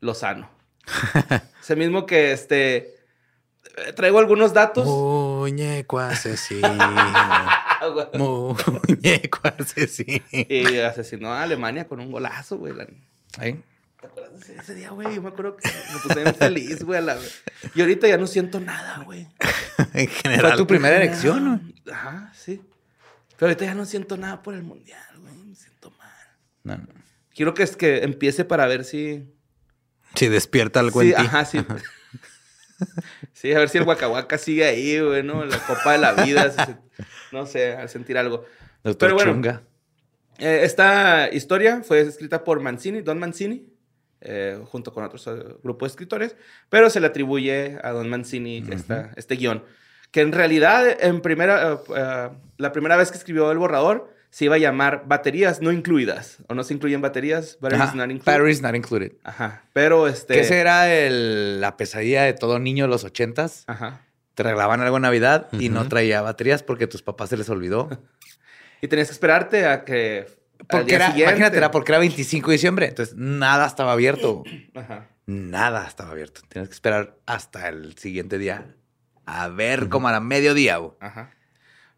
[0.00, 0.50] Lozano.
[1.62, 2.76] Ese mismo que este.
[2.76, 4.86] eh, Traigo algunos datos.
[4.86, 6.68] Muñeco asesino.
[8.88, 10.24] muñeco asesino.
[10.32, 12.74] Y asesinó a Alemania con un golazo, güey.
[13.38, 13.60] Ahí.
[14.02, 15.14] ¿Te acuerdas de ese- día, güey?
[15.14, 16.98] Yo me acuerdo que me puse bien feliz, güey.
[16.98, 17.18] a la-
[17.74, 19.26] Y ahorita ya no siento nada, güey.
[19.94, 20.56] En Fue general.
[20.58, 21.92] tu primera elección, ¿no?
[21.92, 22.60] Ajá, sí.
[23.38, 25.34] Pero ahorita ya no siento nada por el mundial, güey.
[25.34, 26.10] Me siento mal.
[26.64, 26.86] No, no.
[27.34, 29.24] Quiero que es que empiece para ver si.
[30.14, 31.22] Si despierta algo Sí, en ti.
[31.22, 31.58] ajá, sí.
[33.32, 35.44] Sí, a ver si el Huacahuaca sigue ahí, güey, ¿no?
[35.44, 36.50] La copa de la vida.
[36.50, 36.76] se-
[37.30, 38.44] no sé, al sentir algo.
[38.82, 39.32] Doctor Pero bueno.
[39.32, 39.62] Chunga.
[40.38, 43.71] Eh, esta historia fue escrita por Mancini, Don Mancini,
[44.24, 46.36] eh, junto con otros eh, grupos de escritores,
[46.68, 49.64] pero se le atribuye a Don Mancini esta- este guion.
[50.10, 54.54] Que en realidad, en primera, eh, la primera vez que escribió el borrador, se iba
[54.56, 56.38] a llamar Baterías no incluidas.
[56.48, 58.24] O no se incluyen baterías, batteries Ajá, not included.
[58.32, 59.12] Batteries not included.
[59.24, 59.62] Ajá.
[59.74, 60.34] Pero este.
[60.34, 63.64] Que el- la pesadilla de todo niño de los ochentas.
[63.66, 64.00] Ajá.
[64.34, 67.88] Te regalaban algo en Navidad y no traía baterías porque tus papás se les olvidó.
[68.84, 70.26] Y tenías que esperarte a que.
[70.68, 72.86] Porque era, siguiente- imagínate, era porque era 25 de diciembre.
[72.88, 74.42] Entonces, nada estaba abierto.
[74.74, 75.08] Ajá.
[75.26, 76.40] Nada estaba abierto.
[76.48, 78.74] Tienes que esperar hasta el siguiente día.
[79.24, 80.78] A ver, como a la mediodía.
[80.78, 80.92] güey.
[81.00, 81.32] Ajá.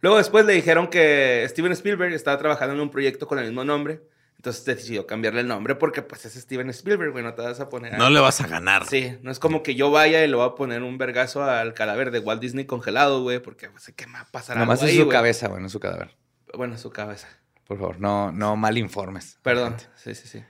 [0.01, 3.65] Luego después le dijeron que Steven Spielberg estaba trabajando en un proyecto con el mismo
[3.65, 4.03] nombre.
[4.37, 7.71] Entonces decidió cambiarle el nombre porque pues es Steven Spielberg, güey, no te vas a
[7.71, 7.97] poner...
[7.97, 8.85] No le vas a ganar.
[8.85, 11.73] Sí, no es como que yo vaya y le voy a poner un vergazo al
[11.73, 14.83] cadáver de Walt Disney congelado, güey, porque pues, sé que me va a pasar Nomás
[14.83, 15.09] es su güey.
[15.09, 16.15] cabeza, bueno, es su cadáver.
[16.53, 17.27] Bueno, su cabeza.
[17.67, 19.39] Por favor, no, no mal informes.
[19.43, 19.77] Perdón.
[19.97, 20.45] Sí, sí, sí.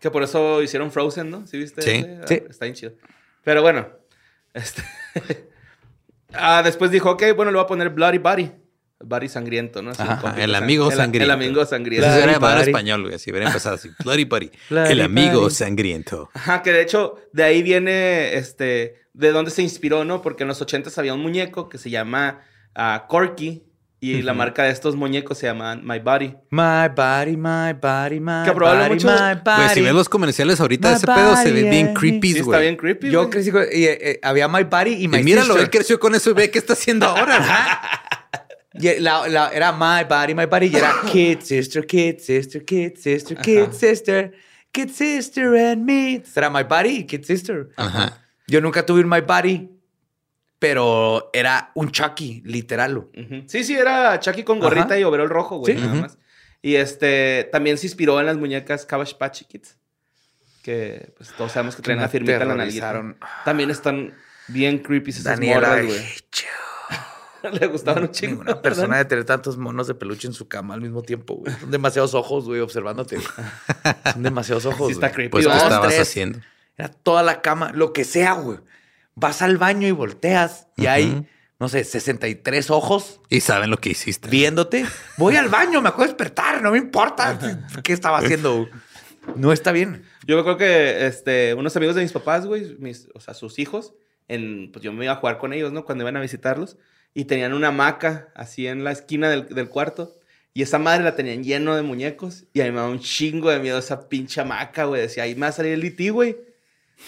[0.00, 1.46] Que por eso hicieron Frozen, ¿no?
[1.46, 1.82] ¿Sí viste?
[1.82, 1.90] Sí.
[1.90, 2.18] ese?
[2.22, 2.42] Ah, Sí.
[2.48, 2.92] Está bien chido.
[3.42, 3.88] Pero bueno.
[4.54, 4.82] Este...
[6.32, 8.52] ah, después dijo, ok, bueno, le voy a poner Bloody Body.
[9.04, 9.90] Body sangriento, ¿no?
[9.90, 11.24] Así, Ajá, el amigo sangriento.
[11.24, 12.06] El amigo sangriento.
[12.06, 12.60] Eso era Buddy.
[12.62, 13.14] español, güey.
[13.14, 13.90] Así hubiera empezado así.
[14.04, 14.50] Bloody Buddy.
[14.70, 15.54] El amigo Buddy.
[15.54, 16.30] sangriento.
[16.34, 20.22] Ajá, que de hecho de ahí viene este de dónde se inspiró, ¿no?
[20.22, 22.42] Porque en los 80 había un muñeco que se llama
[22.76, 23.64] ah, Corky
[24.04, 26.34] y la marca de estos muñecos se llama My Body.
[26.50, 29.80] My body, my body, my Que body, mucho- my Güey, si body.
[29.82, 31.94] ves los comerciales ahorita de My ese pedo, se ve body, bien eh.
[31.94, 32.50] creepy, Sí, güey.
[32.50, 33.10] está bien creepy.
[33.10, 33.30] Yo güey.
[33.30, 33.62] crecí con...
[33.62, 35.62] y, eh, eh, había my body y my Y míralo, sister.
[35.62, 37.38] él creció con eso y ve qué está haciendo ahora.
[37.38, 38.96] güey.
[38.96, 40.66] Y la, la- era my body, my body.
[40.66, 43.72] Y era kid, sister, kid, sister, kid, sister, kid, Ajá.
[43.72, 44.32] sister,
[44.72, 46.22] kid, sister and me.
[46.34, 47.68] Era my body y kid, sister.
[47.76, 48.18] Ajá.
[48.48, 49.68] Yo nunca tuve un my body,
[50.62, 53.08] pero era un Chucky, literal.
[53.48, 54.98] Sí, sí, era Chucky con gorrita Ajá.
[55.00, 55.80] y overol rojo, güey, Sí.
[55.82, 56.18] nada más.
[56.62, 59.76] Y este también se inspiró en las muñecas Cabbage Patch Kids.
[60.62, 63.16] Que pues todos sabemos que traen la firmita en la aterrorizaron.
[63.44, 64.14] También están
[64.46, 66.00] bien creepy esas morras, güey.
[67.60, 68.44] Le gustaban un chingo.
[68.44, 71.52] Ninguna persona de tener tantos monos de peluche en su cama al mismo tiempo, güey.
[71.58, 73.18] Son demasiados ojos, güey, observándote.
[74.12, 74.86] Son demasiados ojos.
[74.86, 75.14] Sí está güey.
[75.28, 75.30] creepy.
[75.32, 76.38] Pues, ¿qué estabas haciendo?
[76.78, 78.58] Era toda la cama, lo que sea, güey.
[79.14, 81.26] Vas al baño y volteas y hay,
[81.60, 84.28] no sé, 63 ojos Y saben lo que hiciste.
[84.28, 84.86] viéndote.
[85.18, 87.38] Voy al baño, me acuerdo de despertar, no me importa
[87.82, 88.68] qué estaba haciendo.
[89.36, 90.04] No está bien.
[90.26, 93.58] Yo me acuerdo que este, unos amigos de mis papás, güey, mis, o sea, sus
[93.58, 93.94] hijos,
[94.28, 95.84] en, pues yo me iba a jugar con ellos, ¿no?
[95.84, 96.76] Cuando iban a visitarlos.
[97.14, 100.16] Y tenían una hamaca así en la esquina del, del cuarto.
[100.54, 102.44] Y esa madre la tenían lleno de muñecos.
[102.52, 105.02] Y a mí me daba un chingo de miedo esa pinche hamaca, güey.
[105.02, 106.36] Decía, ahí me va a salir el E.T., güey.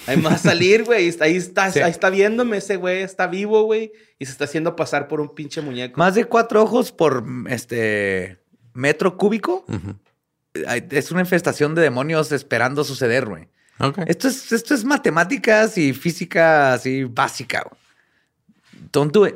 [0.06, 1.10] Ahí me va a salir, güey.
[1.20, 1.80] Ahí está, Sí.
[1.80, 3.02] ahí está viéndome ese güey.
[3.02, 3.92] Está vivo, güey.
[4.18, 5.98] Y se está haciendo pasar por un pinche muñeco.
[5.98, 8.38] Más de cuatro ojos por este
[8.74, 9.64] metro cúbico.
[10.90, 13.48] Es una infestación de demonios esperando suceder, güey.
[14.06, 17.62] Esto es, esto es matemáticas y física así básica.
[17.68, 17.80] güey.
[18.92, 19.34] Don't do it.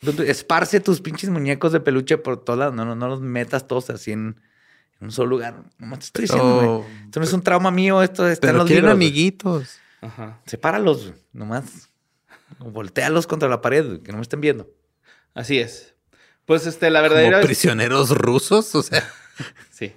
[0.00, 0.30] Don't do it.
[0.30, 2.74] Esparce tus pinches muñecos de peluche por todos lados.
[2.74, 4.40] No, no, no los metas todos así en,
[5.00, 5.54] en un solo lugar.
[5.78, 7.04] No te estoy diciendo, Pero- güey.
[7.06, 8.94] Esto no es un trauma mío, esto está en Pero los quieren libros.
[8.96, 9.78] amiguitos.
[10.00, 10.40] Ajá.
[10.46, 11.88] Sepáralos, güey, nomás.
[12.58, 14.68] Voltealos contra la pared, que no me estén viendo.
[15.34, 15.94] Así es.
[16.44, 17.40] Pues este, la Como verdadera...
[17.42, 18.74] prisioneros rusos.
[18.74, 19.08] O sea,
[19.70, 19.92] Sí,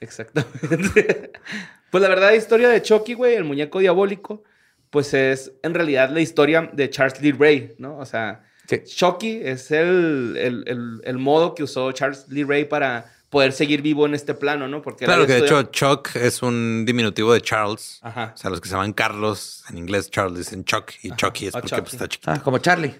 [0.00, 1.32] exactamente.
[1.90, 4.42] pues la verdad, la historia de Chucky, güey, el muñeco diabólico,
[4.90, 7.98] pues es en realidad la historia de Charles Lee Ray, ¿no?
[7.98, 8.82] O sea, Sí.
[8.84, 13.82] Chucky es el, el, el- el modo que usó Charles Lee Ray para poder seguir
[13.82, 14.80] vivo en este plano, ¿no?
[14.80, 17.98] Porque Claro que de hecho Chuck es un diminutivo de Charles.
[18.02, 18.32] Ajá.
[18.34, 21.54] O sea, los que se llaman Carlos, en inglés Charles dicen Chuck y Chucky es
[21.54, 21.80] Ah, porque Chucky.
[21.82, 22.30] pues, está chiquito.
[22.30, 22.94] Ah, como Charlie.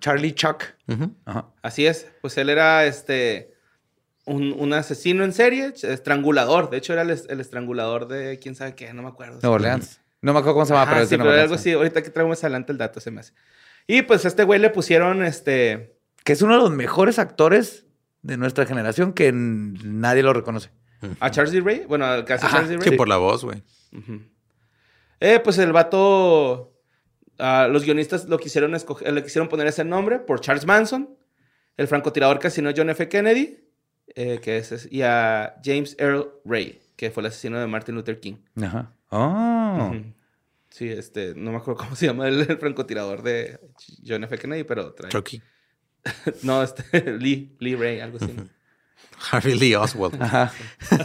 [0.00, 0.62] Charlie Chuck.
[1.26, 1.46] Ajá.
[1.62, 3.52] Así es, pues él era este
[4.26, 6.70] un, un asesino en serie, estrangulador.
[6.70, 9.38] De hecho, era el, es- el estrangulador de quién sabe qué, no me acuerdo.
[9.42, 10.00] Nueva Orleans.
[10.22, 11.72] No me acuerdo cómo se llama, Ajá, pero sí, pero algo así.
[11.72, 13.34] Ahorita que traigo más adelante el dato se me hace.
[13.86, 15.98] Y pues a este güey le pusieron este.
[16.24, 17.84] Que es uno de los mejores actores
[18.24, 20.70] de nuestra generación que nadie lo reconoce.
[21.20, 21.60] A Charles D.
[21.60, 21.84] Ray.
[21.86, 22.78] Bueno, al caso Charles D.
[22.80, 22.96] Sí, Ray.
[22.98, 23.62] por la voz, güey.
[25.20, 26.72] Eh, pues el vato.
[27.38, 31.16] ah, los guionistas lo quisieron escoger, le quisieron poner ese nombre por Charles Manson,
[31.76, 33.08] el francotirador que asesinó a John F.
[33.08, 33.58] Kennedy,
[34.14, 38.20] eh, que es, y a James Earl Ray, que fue el asesino de Martin Luther
[38.20, 38.36] King.
[38.62, 38.92] Ajá.
[39.10, 39.92] Oh.
[40.70, 43.60] Sí, este, no me acuerdo cómo se llama el, el francotirador de
[44.06, 44.38] John F.
[44.38, 45.40] Kennedy, pero trae- Chucky.
[46.42, 48.34] No, este, Lee, Lee Ray, algo así.
[49.30, 50.20] Harvey Lee Oswald.
[50.20, 50.52] Ajá.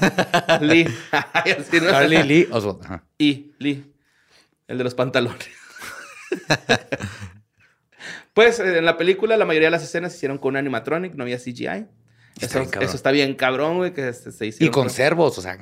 [0.61, 0.87] Lee.
[1.11, 1.89] Así, ¿no?
[1.89, 2.83] Charlie Lee Oswald.
[2.83, 3.03] Ajá.
[3.17, 3.93] Y Lee,
[4.67, 5.47] el de los pantalones.
[8.33, 11.13] pues eh, en la película la mayoría de las escenas se hicieron con un animatronic,
[11.15, 11.87] no había CGI.
[12.39, 12.87] Eso, bien cabrón.
[12.87, 15.57] eso está bien cabrón, güey, que se, se Y hicieron con servos, o sea.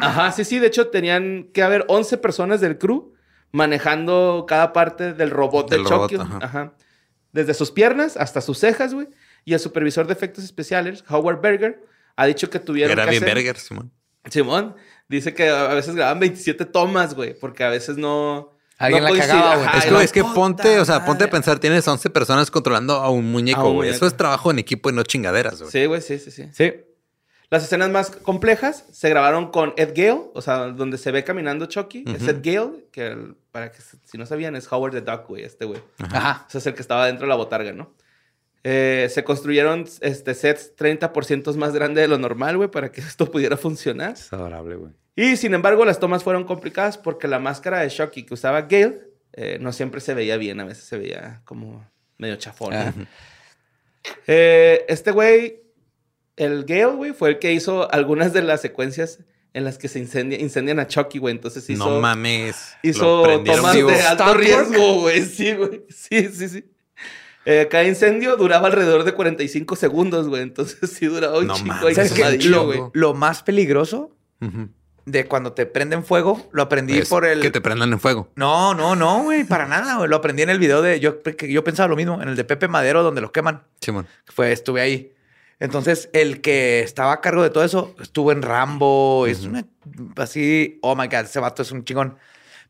[0.00, 0.58] Ajá, sí, sí.
[0.58, 3.14] De hecho, tenían que haber 11 personas del crew
[3.52, 6.38] manejando cada parte del robot Del del robot, ajá.
[6.42, 6.74] Ajá.
[7.34, 9.08] Desde sus piernas hasta sus cejas, güey.
[9.44, 11.84] Y el supervisor de efectos especiales, Howard Berger,
[12.16, 13.34] ha dicho que tuvieron Era que bien hacer...
[13.34, 13.92] Berger, Simón.
[14.30, 14.76] Simón
[15.08, 18.56] dice que a veces grababan 27 tomas, güey, porque a veces no.
[18.78, 19.68] Alguien no la coincide- cagaba, güey.
[19.78, 23.10] Es que, es que ponte, o sea, ponte a pensar, tienes 11 personas controlando a
[23.10, 23.90] un muñeco, güey.
[23.90, 25.70] Eso es trabajo en equipo y no chingaderas, güey.
[25.72, 26.48] Sí, güey, sí, sí, sí.
[26.52, 26.72] Sí.
[27.54, 31.66] Las escenas más complejas se grabaron con Ed Gale, o sea, donde se ve caminando
[31.66, 32.02] Chucky.
[32.06, 32.30] Es Ujú.
[32.30, 35.44] Ed Gale, que el- para que se- si no sabían, es Howard the Duck, güey,
[35.44, 35.80] este güey.
[35.98, 36.46] Ajá.
[36.48, 37.94] Ese es el que estaba dentro de la botarga, ¿no?
[38.64, 43.30] Eh, se construyeron este, sets 30% más grandes de lo normal, güey, para que esto
[43.30, 44.14] pudiera funcionar.
[44.14, 44.92] Es adorable, güey.
[45.14, 49.00] Y sin embargo, las tomas fueron complicadas porque la máscara de Chucky que usaba Gale
[49.34, 51.88] eh, no siempre se veía bien, a veces se veía como
[52.18, 52.72] medio chafón.
[52.72, 52.78] ¿no?
[52.80, 52.92] Ah.
[54.26, 55.62] Eh, este güey,
[56.36, 59.20] el Gale, güey, fue el que hizo algunas de las secuencias
[59.52, 61.34] en las que se incendia- incendian a Chucky, güey.
[61.34, 62.74] Entonces hizo, No mames.
[62.82, 65.22] Hizo tomas de alto riesgo, güey.
[65.24, 65.84] Sí, güey.
[65.88, 66.64] Sí, sí, sí.
[67.46, 70.42] Eh, cada incendio duraba alrededor de 45 segundos, güey.
[70.42, 71.84] Entonces sí duraba un No chingo mames.
[71.84, 72.18] ahí ¿Sabes qué?
[72.22, 72.80] quemadillo, Lo, güey.
[72.94, 74.70] lo más peligroso Ujú.
[75.04, 77.40] de cuando te prenden fuego, lo aprendí Es por el.
[77.42, 78.32] Que te prendan en fuego.
[78.34, 80.08] No, no, no, güey, para nada, güey.
[80.08, 80.98] Lo aprendí en el video de.
[81.00, 83.62] Yo, que yo pensaba lo mismo, en el de Pepe Madero, donde los queman.
[83.80, 84.06] Simón.
[84.24, 85.13] Fue, estuve ahí.
[85.60, 89.26] Entonces, el que estaba a cargo de todo eso estuvo en Rambo.
[89.26, 89.64] Es una.
[90.16, 90.78] Así.
[90.82, 92.18] Oh my God, ese vato es un chingón.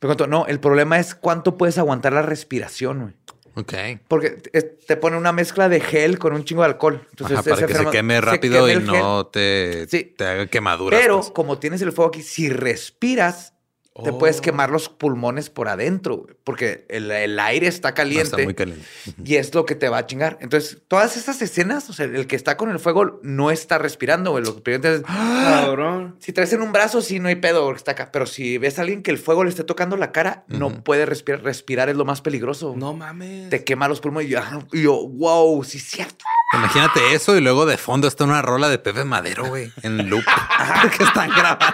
[0.01, 3.15] Me contó, no, el problema es cuánto puedes aguantar la respiración, güey.
[3.57, 3.73] Ok.
[4.09, 7.07] Porque te, pone una mezcla de gel con un chingo de alcohol.
[7.11, 10.15] Entonces, Ajá, para ese que se queme se rápido queme y no te, Sí.
[10.17, 11.01] te haga quemaduras.
[11.01, 11.31] Pero pues.
[11.31, 13.54] como tienes el fuego aquí, si respiras,
[14.03, 14.19] te Oh.
[14.19, 18.55] puedes quemar los pulmones por adentro, porque el, el aire está No, caliente está muy
[18.55, 18.85] caliente.
[19.25, 20.37] y es lo que te va a chingar.
[20.41, 24.33] Entonces, todas estas escenas, o sea, el que está con el fuego no está respirando,
[24.33, 24.43] güey.
[24.45, 26.17] Lo que primero es, Cabrón.
[26.19, 28.11] si traes en un brazo, sí, no hay pedo, porque está acá.
[28.11, 31.07] Pero si ves a alguien que el fuego le esté tocando la cara, no puede
[31.07, 31.43] respirar.
[31.45, 32.75] Respirar es lo más peligroso.
[32.77, 33.49] No mames.
[33.51, 36.25] Te quema los pulmones y yo, ah, y yo, wow, sí es cierto.
[36.53, 40.25] Imagínate eso y luego de fondo está una rola de Pepe Madero, güey, en loop.
[40.97, 41.67] que están grabando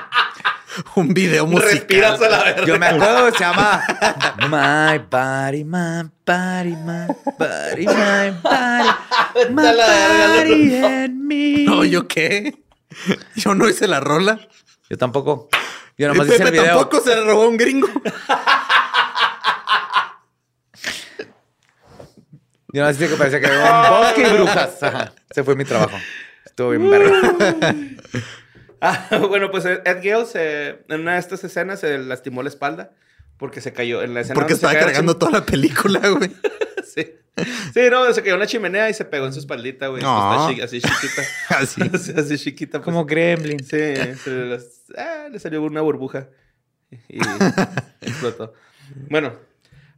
[0.96, 1.72] un video musical.
[1.72, 2.64] Respiras a la verga.
[2.64, 3.82] Yo me acuerdo, se llama
[4.48, 7.06] My Body, My Body, My
[7.38, 11.64] Body, My Body, My Body and Me.
[11.64, 12.58] No, ¿yo qué?
[13.36, 14.40] Yo no hice la rola.
[14.88, 15.48] Yo tampoco.
[15.96, 16.64] Yo nomás hice el video.
[16.64, 17.88] tampoco se robó un gringo.
[22.72, 24.82] Yo nomás hice que parecía que era un bosque y brujas.
[24.82, 25.12] Ajá.
[25.28, 25.96] Ese fue mi trabajo.
[26.44, 27.74] Estuvo bien verga.
[28.80, 32.92] Ah, bueno, pues Ed Gale se- en una de estas escenas se lastimó la espalda
[33.36, 34.34] porque se cayó en la escena.
[34.34, 36.30] Porque estaba cargando toda la película, güey.
[36.84, 37.06] Sí.
[37.72, 40.02] Sí, no, se cayó en la chimenea y se pegó en su espaldita, güey.
[40.02, 40.48] No.
[40.50, 41.22] Está chi- así chiquita.
[41.50, 41.82] Así.
[41.94, 42.78] así, así chiquita.
[42.78, 42.84] pues.
[42.84, 43.60] Como Gremlin.
[43.60, 46.28] Sí, se las- ah, le salió una burbuja
[47.08, 47.20] y
[48.00, 48.52] explotó.
[49.08, 49.34] Bueno,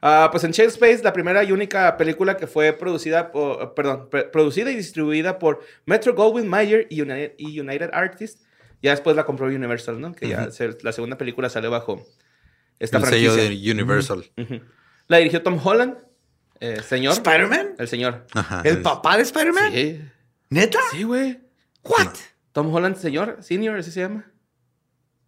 [0.02, 4.08] ah, pues en Shade Space, la primera y única película que fue producida por, perdón,
[4.10, 8.42] pre- producida y distribuida por Metro Goldwyn Mayer y United, y United Artists.
[8.82, 10.12] Ya después la compró Universal, ¿no?
[10.14, 12.04] Que ya se- la segunda película sale bajo
[12.80, 13.50] esta El sello franquicia.
[13.66, 14.30] de Universal.
[15.08, 15.96] La dirigió Tom Holland,
[16.60, 17.12] eh, señor.
[17.14, 17.74] ¿Spider-Man?
[17.78, 18.26] El señor.
[18.34, 18.62] Ajá.
[18.64, 19.72] ¿El papá de Spider-Man?
[19.72, 20.04] Sí,
[20.50, 20.78] ¿Neta?
[20.90, 21.40] sí, güey.
[21.84, 22.08] ¿What?
[22.52, 24.30] Tom Holland, señor, senior, así se llama.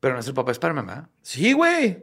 [0.01, 1.09] Pero no es el papá de Spider-Man, ¿verdad?
[1.23, 2.03] Sí, güey.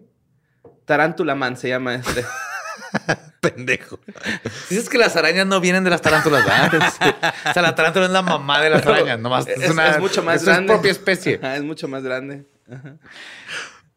[0.86, 2.26] Tarántula Man se llama este.
[3.42, 4.00] Pendejo.
[4.70, 7.34] Dices que las arañas no vienen de las tarántulas, ¿verdad?
[7.50, 10.00] o sea, la tarántula es la mamá de las arañas, nomás es, Es, una es
[10.00, 10.72] mucho más es su grande.
[10.72, 11.40] propia especie.
[11.42, 12.46] Ajá, es mucho más grande.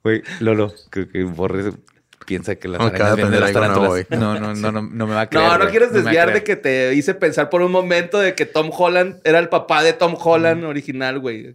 [0.03, 1.73] Güey, Lolo, creo que Borre
[2.25, 4.07] piensa que las acaba arañas vienen de las tarántulas.
[4.11, 5.47] No, no, no, no, no me va a creer.
[5.47, 8.71] No, no quieres desviar de que te hice pensar por un momento de que Tom
[8.73, 11.55] Holland era el papá de Tom Holland original, güey.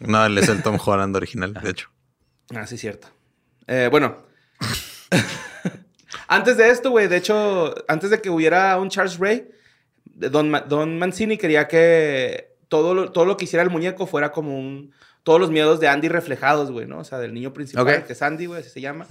[0.00, 1.90] No, él es el Tom Holland original, de hecho.
[2.54, 3.08] Ah, sí, cierto.
[3.66, 4.16] Eh, bueno.
[6.28, 9.48] antes de esto, güey, de hecho, antes de que hubiera un Charles Ray,
[10.04, 14.32] Don, Ma- Don Mancini quería que todo lo, todo lo que hiciera el muñeco fuera
[14.32, 14.92] como un...
[15.22, 16.98] Todos los miedos de Andy reflejados, güey, ¿no?
[17.00, 19.06] O sea, del niño principal, que es Andy, güey, así se llama.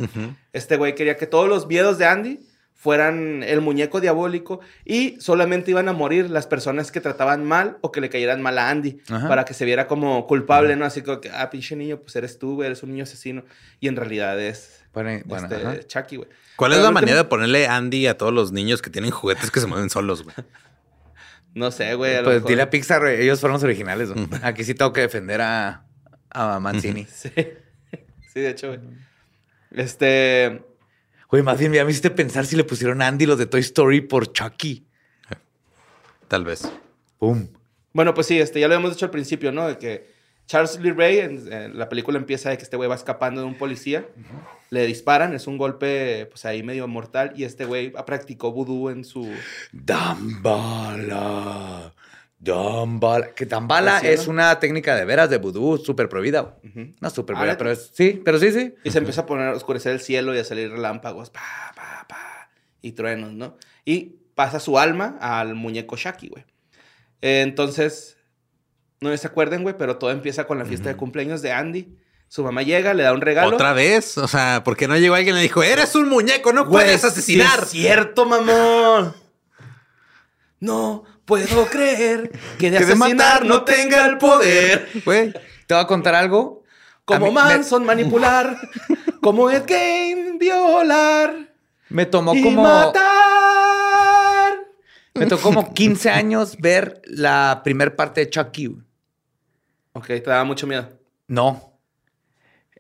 [0.54, 2.40] Este güey quería que todos los miedos de Andy
[2.82, 7.92] fueran el muñeco diabólico y solamente iban a morir las personas que trataban mal o
[7.92, 9.28] que le cayeran mal a Andy Ajá.
[9.28, 10.86] para que se viera como culpable, ¿no?
[10.86, 13.44] Así como que, ah, pinche niño, pues eres tú, güey, eres un niño asesino.
[13.82, 15.88] Y en realidad es Bueno, bueno, este.
[15.88, 16.30] Chucky, güey.
[16.56, 19.12] ¿Cuál Pero es la último- manera de ponerle Andy a todos los niños que tienen
[19.12, 20.36] juguetes que se mueven solos, güey?
[21.54, 22.24] No sé, güey.
[22.24, 24.14] Pues mejor- dile a Pixar, ellos fueron los originales.
[24.14, 24.26] güey.
[24.42, 25.84] Aquí sí tengo que defender a,
[26.30, 27.06] a Mancini.
[27.12, 27.30] Sí.
[27.36, 28.80] sí, de hecho, güey.
[29.72, 30.62] Este...
[31.30, 33.62] Güey, más bien ya me hiciste pensar si le pusieron a Andy los de Toy
[33.62, 34.86] Story por Chucky.
[36.28, 36.72] Tal vez.
[37.20, 37.50] Boom.
[37.94, 39.68] Bueno, pues sí, este, ya lo habíamos dicho al principio, ¿no?
[39.68, 40.08] De que
[40.48, 43.48] Charles Lee Ray, en, en la película empieza de que este güey va escapando de
[43.48, 44.08] un policía,
[44.72, 49.04] le disparan, es un golpe, pues ahí medio mortal, y este güey practicó vudú en
[49.04, 49.32] su...
[49.72, 50.74] Dambala.
[52.40, 53.32] Dambala.
[53.36, 54.08] Que Dambala ¿no?
[54.08, 56.58] es una técnica de veras de vudú súper prohibida.
[57.02, 58.74] No súper Ah, prohibida, pero es, sí, pero sí, sí.
[58.84, 61.42] Y se empieza a poner, a oscurecer el cielo y a salir relámpagos, pa,
[61.76, 62.50] pa, pa,
[62.82, 63.58] y truenos, ¿no?
[63.84, 66.46] Y pasa su alma al muñeco Shaki, güey.
[67.22, 68.18] Eh, entonces,
[69.02, 71.98] no se acuerden, güey, pero todo empieza con la fiesta de cumpleaños de Andy.
[72.30, 73.56] Su mamá llega, le da un regalo.
[73.56, 74.18] ¿Otra vez?
[74.18, 76.86] O sea, ¿por qué no llegó alguien y le dijo, eres un muñeco, no Güey,
[76.86, 77.66] puedes asesinar?
[77.66, 79.14] sí es cierto, mamón.
[80.62, 84.90] No puedo creer que de Que de matar no tenga el poder.
[85.06, 85.32] Güey,
[85.68, 86.64] Te voy a contar algo.
[87.06, 88.58] Como mí me- Manson manipular.
[89.22, 91.54] como Ed Gein violar.
[91.90, 92.64] Me tomó y como.
[92.64, 94.54] matar.
[95.16, 98.66] Me tocó como 15 años ver la primer parte de Chucky.
[98.68, 98.84] güey.
[99.94, 100.90] Ok, te daba mucho miedo.
[101.28, 101.78] No.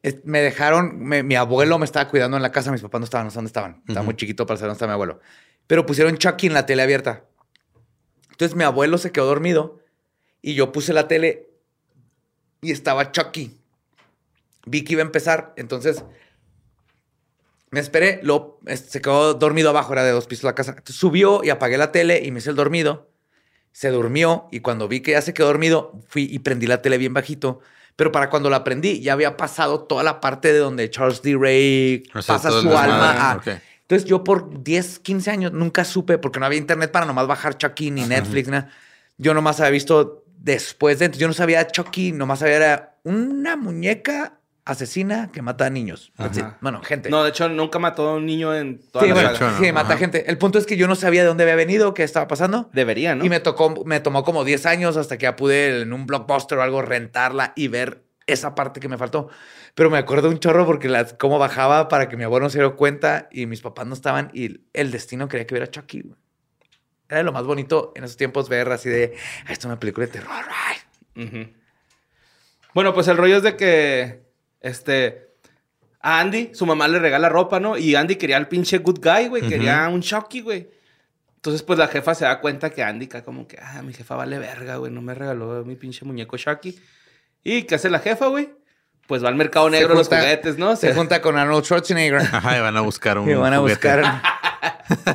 [0.01, 3.05] Es- Me dejaron, me- mi abuelo me estaba cuidando en la casa, mis papás no
[3.05, 3.83] estaban, no sé dónde estaban.
[3.87, 5.19] Estaba muy chiquito para saber dónde estaba mi abuelo.
[5.67, 7.25] Pero pusieron Chucky en la tele abierta.
[8.39, 9.81] Entonces mi abuelo se quedó dormido
[10.41, 11.49] y yo puse la tele
[12.61, 13.59] y estaba Chucky.
[14.65, 16.05] Vi que iba a empezar, entonces
[17.69, 20.71] me esperé, lo, se quedó dormido abajo, era de dos pisos la casa.
[20.71, 23.09] Entonces, subió y apagué la tele y me hice el dormido.
[23.73, 26.97] Se durmió y cuando vi que ya se quedó dormido, fui y prendí la tele
[26.97, 27.59] bien bajito.
[27.97, 31.35] Pero para cuando la prendí, ya había pasado toda la parte de donde Charles D.
[31.37, 33.31] Ray O sea, pasa su alma.
[33.31, 33.61] a-.
[33.89, 37.57] Entonces yo por 10, 15 años nunca supe, porque no había internet para nomás bajar
[37.57, 38.69] Chucky ni Netflix, nada.
[39.17, 41.05] Yo nomás había visto después de...
[41.05, 46.13] entonces Yo no sabía Chucky, nomás sabía era una muñeca asesina que mata a niños.
[46.17, 46.59] Ajá.
[46.61, 47.09] Bueno, gente.
[47.09, 49.47] No, de hecho, nunca mató a un niño en toda sí, la bueno, saga.
[49.47, 49.65] hecho, no.
[49.65, 49.97] sí, mata Ajá.
[49.97, 50.29] gente.
[50.29, 52.69] El punto es que yo no sabía de dónde había venido, qué estaba pasando.
[52.73, 53.25] Debería, ¿no?
[53.25, 56.59] Y me tocó, me tomó como 10 años hasta que ya pude en un blockbuster
[56.59, 59.29] o algo rentarla y ver esa parte que me faltó.
[59.79, 62.57] Pero me acuerdo un chorro porque las, cómo bajaba para que mi abuelo no se
[62.57, 66.01] diera cuenta y mis papás no estaban y el destino quería que viera Chucky.
[66.01, 66.15] güey.
[67.07, 69.13] Era lo más bonito en esos tiempos ver así de,
[69.45, 70.29] "Ah, esto es una película de terror.
[70.35, 71.23] ay".
[71.23, 71.53] Ujú.
[72.73, 74.21] Bueno, pues el rollo es de que,
[74.59, 75.29] este,
[76.01, 77.77] a Andy, su mamá le regala ropa, ¿no?
[77.77, 79.47] Y Andy quería al pinche good guy, güey.
[79.47, 80.69] Quería un Chucky, güey.
[81.37, 84.17] Entonces, pues la jefa se da cuenta que Andy acá como que, ah, mi jefa
[84.17, 84.91] vale verga, güey.
[84.91, 86.77] No me regaló mi pinche muñeco Chucky.
[87.45, 88.58] ¿Y qué hace la jefa, güey?
[89.09, 90.75] Pues va al mercado negro de los junta- juguetes, ¿no?
[90.77, 93.75] Se junta con Arnold Schwarzenegger Ajá, y van a buscar un y van a juguete.
[93.75, 94.21] buscar...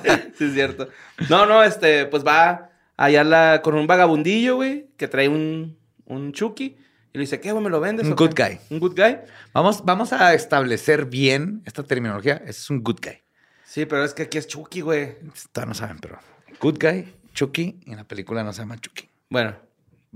[0.36, 0.88] sí, es cierto.
[1.30, 6.32] No, no, este, pues va allá la, con un vagabundillo, güey, que trae un, un
[6.32, 6.76] Chucky.
[7.12, 7.62] Y le dice, ¿qué, güey?
[7.62, 8.04] ¿Me lo vendes?
[8.04, 8.58] Un o qué?" good guy.
[8.70, 9.18] Un good guy.
[9.52, 12.34] Vamos, vamos a establecer bien esta terminología.
[12.42, 13.22] Ese es un good guy.
[13.64, 15.16] Sí, pero es que aquí es Chucky, güey.
[15.52, 16.18] Todavía no saben, pero...
[16.60, 19.08] Good guy, Chucky, y en la película no se llama Chucky.
[19.30, 19.54] Bueno,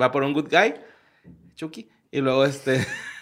[0.01, 0.75] va por un good guy,
[1.55, 2.85] Chucky, y luego este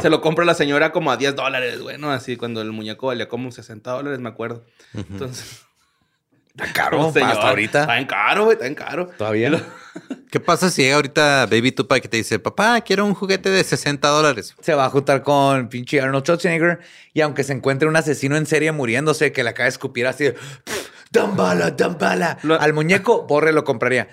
[0.00, 2.12] se lo compra la señora como a 10 dólares, güey, ¿no?
[2.12, 4.64] Así cuando el muñeco valía como 60 dólares, me acuerdo.
[4.94, 5.62] Entonces,
[6.56, 7.80] Está caro, señor, hasta ahorita.
[7.82, 9.06] Está en caro, güey, está en caro.
[9.18, 9.60] Todavía.
[10.30, 13.64] ¿Qué pasa si llega ahorita Baby Tupac y te dice, papá, quiero un juguete de
[13.64, 14.54] 60 dólares?
[14.60, 16.78] Se va a juntar con pinche Arnold Schwarzenegger
[17.12, 20.24] y aunque se encuentre un asesino en serie muriéndose que le acaba de escupir así
[20.24, 24.08] de "Pff, dan bala, dan bala Lo- al muñeco, Borre lo compraría.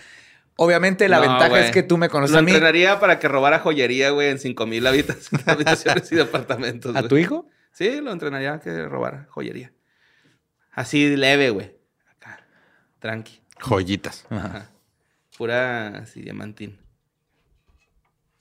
[0.58, 2.52] Obviamente la No, ventaja es que tú me conoces Lo a mí.
[2.52, 6.96] entrenaría para que robara joyería, güey, en 5 mil habitaciones y departamentos.
[6.96, 7.48] ¿A tu hijo?
[7.74, 9.74] Sí, lo entrenaría a que robara joyería.
[10.72, 11.76] Así leve, güey.
[13.00, 13.42] Tranqui.
[13.60, 14.26] Joyitas.
[14.30, 14.70] Ajá.
[15.38, 16.80] Pura así, diamantín.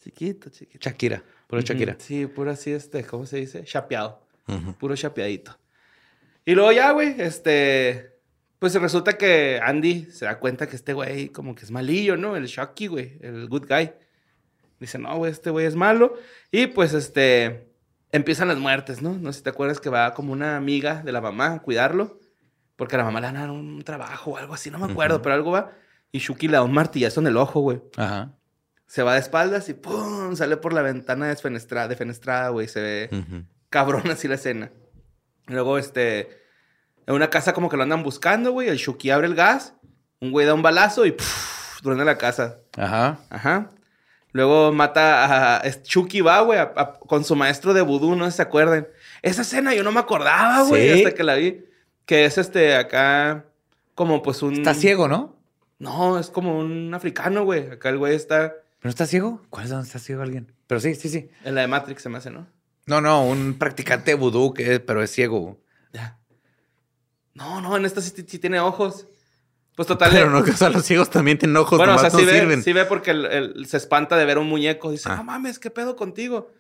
[0.02, 0.78] Chiquito, chiquito.
[0.88, 1.22] Shakira.
[1.46, 1.96] Puro Shakira.
[1.98, 3.64] Sí, puro así, este, ¿cómo se dice?
[3.64, 4.22] Chapeado.
[4.78, 5.58] Puro chapeadito.
[6.44, 8.13] Y luego ya, güey, este.
[8.64, 12.34] Pues resulta que Andy se da cuenta que este güey como que es malillo, ¿no?
[12.34, 13.92] El Shocky, güey, el good guy.
[14.80, 16.14] Dice, no, güey, este güey es malo.
[16.50, 17.68] Y pues, este,
[18.10, 19.18] empiezan las muertes, ¿no?
[19.18, 22.18] No sé si te acuerdas que va como una amiga de la mamá a cuidarlo.
[22.76, 24.90] Porque a la mamá le van a dar un trabajo o algo así, no me
[24.90, 25.72] acuerdo, pero algo va.
[26.10, 27.82] Y Shuki le da un martillazo en el ojo, güey.
[27.98, 28.32] Ajá.
[28.86, 30.36] Se va de espaldas y ¡pum!
[30.36, 32.66] Sale por la ventana desfenestrada, defenestrada, güey.
[32.66, 34.70] Se ve cabrón así la escena.
[35.48, 36.43] Luego, este...
[37.06, 38.68] En una casa como que lo andan buscando, güey.
[38.68, 39.74] El Shuki abre el gas.
[40.20, 41.80] Un güey da un balazo y ¡puf!
[41.82, 42.58] truena la casa.
[42.76, 43.18] Ajá.
[43.30, 43.70] Ajá.
[44.32, 45.82] Luego mata a...
[45.82, 48.88] Chucky va, güey, a- a- con su maestro de vudú, no se acuerdan.
[49.22, 50.98] Esa escena yo no me acordaba, güey, ¿Sí?
[51.04, 51.64] hasta que la vi.
[52.06, 53.44] Que es este acá...
[53.94, 54.54] Como pues un...
[54.54, 55.36] Está ciego, ¿no?
[55.78, 57.70] No, es como un africano, güey.
[57.70, 58.54] Acá el güey está...
[58.80, 59.40] ¿Pero está ciego?
[59.50, 60.52] ¿Cuál es donde está ciego alguien?
[60.66, 61.30] Pero sí, sí, sí.
[61.44, 62.46] En la de Matrix se me hace, ¿no?
[62.86, 65.58] No, no, un practicante de vudú, que, pero es ciego.
[67.34, 67.44] Ya.
[67.44, 69.06] No, no, en esta sí, sí tiene ojos.
[69.76, 70.10] Pues total.
[70.12, 72.26] Pero no, que o sea, los ciegos también tienen ojos, bueno, o sea, sí no
[72.26, 72.62] ve, sirven.
[72.62, 74.90] sí ve porque el- el- se espanta de ver un muñeco.
[74.92, 75.16] Dice, Ah.
[75.16, 76.52] no mames, ¿qué pedo contigo?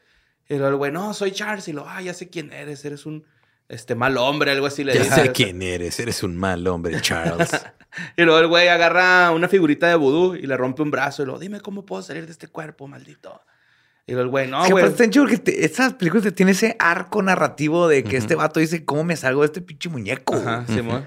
[0.48, 1.68] Y luego el güey, no, soy Charles.
[1.68, 3.24] Y lo, ah, ya sé quién eres, eres un
[3.68, 5.14] este, mal hombre, algo así le Ya dice.
[5.14, 7.50] sé quién eres, eres un mal hombre, Charles.
[8.16, 11.22] Y luego el güey agarra una figurita de vudú y le rompe un brazo.
[11.22, 13.40] Y luego, dime cómo puedo salir de este cuerpo, maldito.
[14.06, 14.84] Y luego el güey, no, Es que güey.
[14.84, 18.34] aparte está chido que te- esas películas te tienen ese arco narrativo de que este
[18.34, 20.34] vato dice, ¿cómo me salgo de este pinche muñeco?
[20.34, 21.06] Ajá, Simón.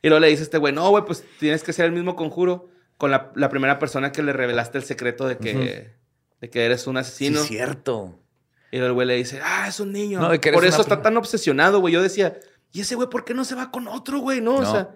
[0.00, 2.68] Y luego le dice este güey, no, güey, pues tienes que hacer el mismo conjuro
[2.96, 5.92] con la, la primera persona que le revelaste el secreto de que,
[6.40, 7.40] de que eres un Sí, asesino.
[7.40, 8.18] es cierto.
[8.70, 10.20] Y luego el güey le dice, ah, es un niño.
[10.20, 11.92] No, que por eso está tan obsesionado, güey.
[11.94, 12.38] Yo decía,
[12.72, 14.40] ¿y ese güey por qué no se va con otro, güey?
[14.40, 14.70] No, o No.
[14.70, 14.88] sea,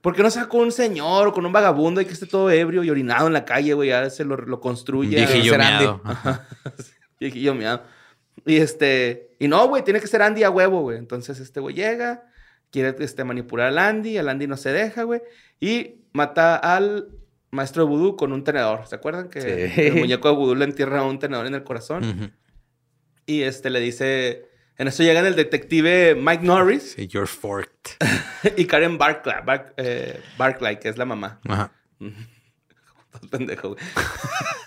[0.00, 2.26] ¿por qué no se va con un señor o con un vagabundo y que esté
[2.26, 3.88] todo ebrio y orinado en la calle, güey?
[3.90, 5.16] Ya se lo, lo construye.
[5.16, 5.84] Viejillo ser Andy.
[5.84, 6.02] miado.
[7.20, 7.82] Viejillo miado.
[8.46, 10.98] Y este, y no, güey, tiene que ser Andy a huevo, güey.
[10.98, 12.24] Entonces este güey llega,
[12.70, 15.20] quiere este, manipular al Andy, el Andy no se deja, güey,
[15.60, 17.08] y mata al
[17.50, 18.86] maestro de vudú con un tenedor.
[18.86, 19.40] ¿Se acuerdan que
[19.74, 19.80] Sí.
[19.82, 22.32] el muñeco de vudú le entierra un tenedor en el corazón?
[23.26, 24.47] Y este le dice,
[24.78, 27.90] en eso llegan el detective Mike Norris Sí, you're forked.
[28.56, 31.40] y Karen Barclay, Bar- eh, Barclay, que es la mamá.
[31.48, 31.72] Ajá.
[33.30, 33.80] Pendejo, güey.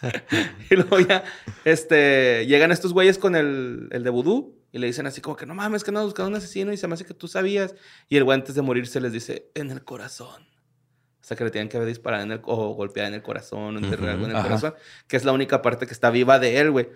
[0.70, 1.24] y luego ya,
[1.64, 5.46] este, llegan estos güeyes con el, el de vudú y le dicen así como que
[5.46, 7.76] no mames, que no buscando un asesino y se me hace que tú sabías.
[8.10, 10.44] Y el güey antes de morirse les dice, en el corazón.
[11.22, 13.76] O sea, que le tienen que haber disparado en el, o golpeado en el corazón,
[13.76, 14.48] o enterrar Ujú, algo en el ajá.
[14.48, 14.74] corazón,
[15.08, 16.90] que es la única parte que está viva de él, güey.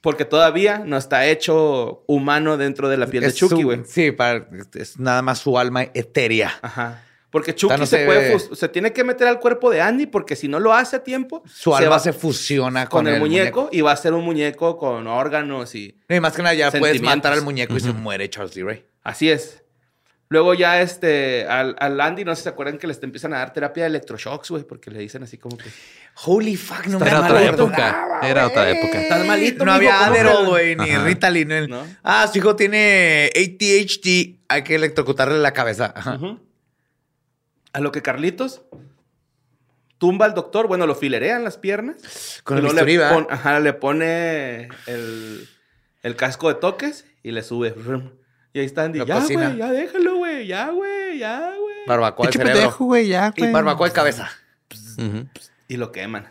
[0.00, 3.82] Porque todavía no está hecho humano dentro de la piel de Chucky, güey.
[3.84, 6.52] Sí, para, es nada más su alma etérea.
[6.62, 7.04] Ajá.
[7.30, 10.34] Porque Chucky no se, se puede se tiene que meter al cuerpo de Andy porque
[10.34, 13.68] si no lo hace a tiempo, Su se alma va se fusiona con, el, muñeco,
[13.70, 16.70] y va a ser un muñeco con órganos y No, y más que nada ya
[16.70, 18.84] puedes matar al muñeco y se muere Charles Lee Ray.
[19.02, 19.62] así es.
[20.30, 23.38] Luego ya este al, al Andy no sé si se acuerdan que les empiezan a
[23.38, 25.70] dar terapia de electroshocks, güey, porque le dicen así como que
[26.24, 28.20] Holy fuck, no Era me otra época.
[28.22, 29.00] Era otra época.
[29.00, 31.04] estás malito, No había ¿cómo Adderall, güey, ni Ajá.
[31.04, 31.68] Ritalin.
[31.70, 31.86] ¿No?
[32.02, 34.36] Ah, su hijo tiene ADHD.
[34.48, 35.92] Hay que electrocutarle la cabeza.
[35.96, 36.18] Ajá.
[37.72, 38.62] A lo que Carlitos
[39.98, 42.40] tumba al doctor, bueno, lo filerean las piernas.
[42.44, 45.48] Con el bisturí, le, ajá, le pone el,
[46.02, 47.74] el casco de toques y le sube.
[48.52, 48.98] Y ahí está Andy.
[49.00, 50.46] Lo Ya, güey, ya déjalo, güey.
[50.46, 51.76] Ya, güey, ya, güey.
[51.86, 52.52] Barbacoa de cerebro.
[52.54, 53.52] pendejo, güey, ya, Y güey.
[53.52, 54.30] barbacoa de cabeza.
[55.68, 56.26] Y lo queman.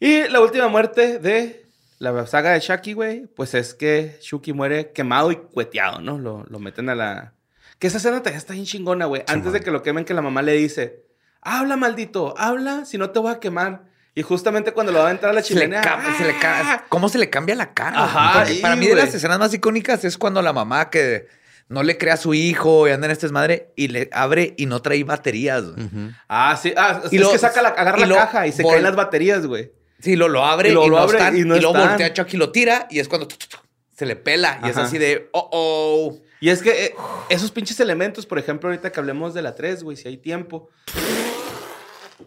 [0.00, 1.64] Y la última muerte de
[1.98, 6.18] la saga de Shaki, güey, pues es que Shuki muere quemado y cueteado, ¿no?
[6.18, 7.32] Lo, lo meten a la...
[7.78, 9.22] Que esa escena está bien chingona, güey.
[9.26, 11.04] Antes de que lo quemen, que la mamá le dice,
[11.40, 13.85] habla, maldito, habla, si no te voy a quemar.
[14.16, 15.82] Y justamente cuando lo va a entrar a la Se le chimenea...
[15.82, 16.84] cambia- se le ca- ¡ah!
[16.88, 18.02] ¿Cómo se le cambia la cara?
[18.02, 19.04] Ajá, Porque sí, para mí de güey.
[19.04, 21.28] las escenas más icónicas es cuando la mamá que
[21.68, 24.66] no le crea a su hijo y anda en este desmadre y le abre y
[24.66, 25.64] no trae baterías.
[25.70, 25.88] güey.
[26.28, 26.72] Ah, sí.
[26.76, 28.70] Ah, Y es lo- que saca la, agarra y la lo caja y se vol-
[28.70, 29.70] caen las baterías, güey.
[30.00, 31.72] Sí, lo, lo abre Y y, lo- lo abre están, y y, no están.
[31.74, 33.58] voltea a Chucky y lo tira y es cuando tu, tu, tu,
[33.94, 34.86] se le pela y es Ajá.
[34.86, 36.18] así de, oh, oh.
[36.40, 36.94] Y es que eh,
[37.30, 40.68] esos pinches elementos, por ejemplo, ahorita que hablemos de la 3, güey, si hay tiempo.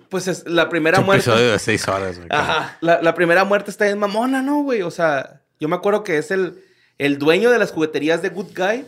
[0.10, 1.30] Pues es la primera Un muerte.
[1.30, 2.28] episodio de seis horas, güey.
[2.32, 2.78] Ajá.
[2.82, 4.82] La, la primera muerte está en mamona, ¿no, güey?
[4.84, 6.64] O sea, yo me acuerdo que es el,
[6.98, 8.86] el dueño de las jugueterías de Good Guy.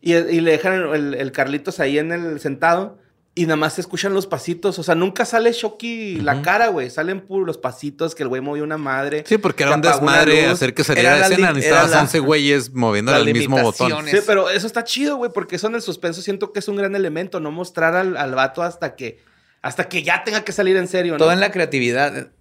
[0.00, 2.98] Y, y le dejan el, el Carlitos ahí en el sentado.
[3.34, 4.78] y nada más se escuchan los pasitos.
[4.78, 6.88] O sea, nunca sale Shocky la cara, güey.
[6.90, 9.24] Salen puros los pasitos que el güey movió una madre.
[9.26, 11.52] Sí, porque era un desmadre hacer que saliera Era de la escena.
[11.52, 14.06] Necesitabas la- 11 güeyes moviendo las el mismo botón.
[14.06, 16.76] Sí, pero eso está chido, güey, porque eso en el suspenso siento que es un
[16.76, 19.20] gran elemento, no mostrar al, al vato hasta que,
[19.68, 21.18] hasta que ya tenga que salir en serio, ¿no?
[21.18, 22.32] Todo en la creatividad.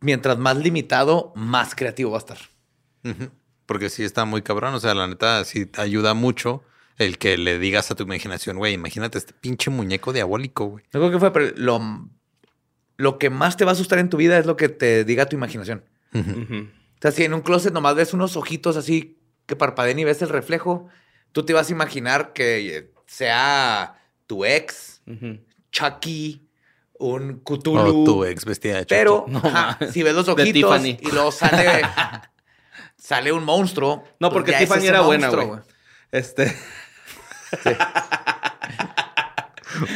[0.00, 2.38] Mientras más limitado, más creativo va a estar.
[3.66, 4.74] Porque sí está muy cabrón.
[4.74, 6.62] O sea, la neta, sí te ayuda mucho
[6.98, 10.84] el que le digas a tu imaginación, güey, imagínate este pinche muñeco diabólico, güey.
[10.92, 12.08] No creo que fue, pero lo,
[12.96, 15.26] lo que más te va a asustar en tu vida es lo que te diga
[15.26, 15.84] tu imaginación.
[16.12, 20.20] O sea, si en un closet nomás ves unos ojitos así que parpadeen y ves
[20.22, 20.88] el reflejo,
[21.32, 25.00] tú te vas a imaginar que sea tu ex.
[25.70, 26.47] Chucky,
[26.98, 28.04] un Cthulhu.
[28.04, 29.92] tu ex vestida de pero No, ajá, mames.
[29.94, 30.98] si ves los De ojitos Tiffany.
[31.00, 31.82] y luego sale,
[32.96, 34.04] sale un monstruo.
[34.20, 35.60] No, pues porque Tiffany era buena, güey.
[36.10, 36.54] Este,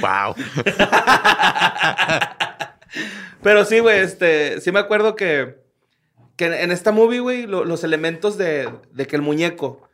[0.01, 0.35] Wow.
[3.43, 5.57] pero sí, güey, este, sí me acuerdo que,
[6.37, 9.89] que en esta movie, güey, lo- los elementos de, de que el muñeco,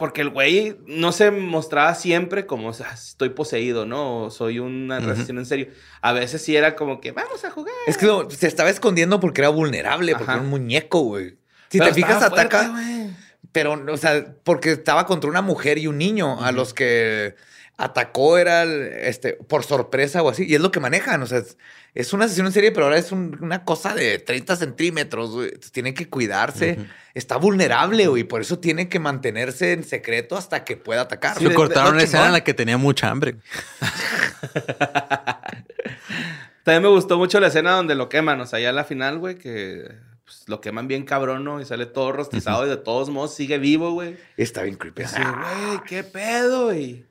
[0.00, 4.22] porque el güey no se mostraba siempre como, o sea, estoy poseído, ¿no?
[4.22, 5.08] O soy una Ujú.
[5.08, 5.68] relación en serio.
[6.00, 7.74] A veces sí era como que, vamos a jugar.
[7.86, 11.36] Es que no, se estaba escondiendo porque era vulnerable, porque era un muñeco, güey.
[11.68, 12.72] Si Pero te fijas, fuerte, ataca.
[13.52, 17.34] Pero, o sea, porque estaba contra una mujer y un niño a los que
[17.76, 20.46] atacó era este, por sorpresa o así.
[20.48, 21.22] Y es lo que manejan.
[21.22, 21.42] O sea,
[21.94, 25.30] es, una sesión en serie, pero ahora es un- una cosa de 30 centímetros.
[25.30, 25.52] güey.
[25.72, 26.78] Tienen que cuidarse.
[27.14, 28.24] Está vulnerable, güey.
[28.24, 31.36] Por eso tiene que mantenerse en secreto hasta que pueda atacar.
[31.38, 33.36] Sí, cortaron lo escena en la que tenía mucha hambre.
[36.62, 39.18] También me gustó mucho la escena donde lo queman, o sea, ya a la final,
[39.18, 39.90] güey, que
[40.24, 41.60] pues, lo queman bien cabrón, ¿no?
[41.60, 44.16] Y sale todo rostizado y de todos modos sigue vivo, güey.
[44.36, 45.02] Está bien creepy.
[45.02, 47.06] Así, güey, qué pedo, y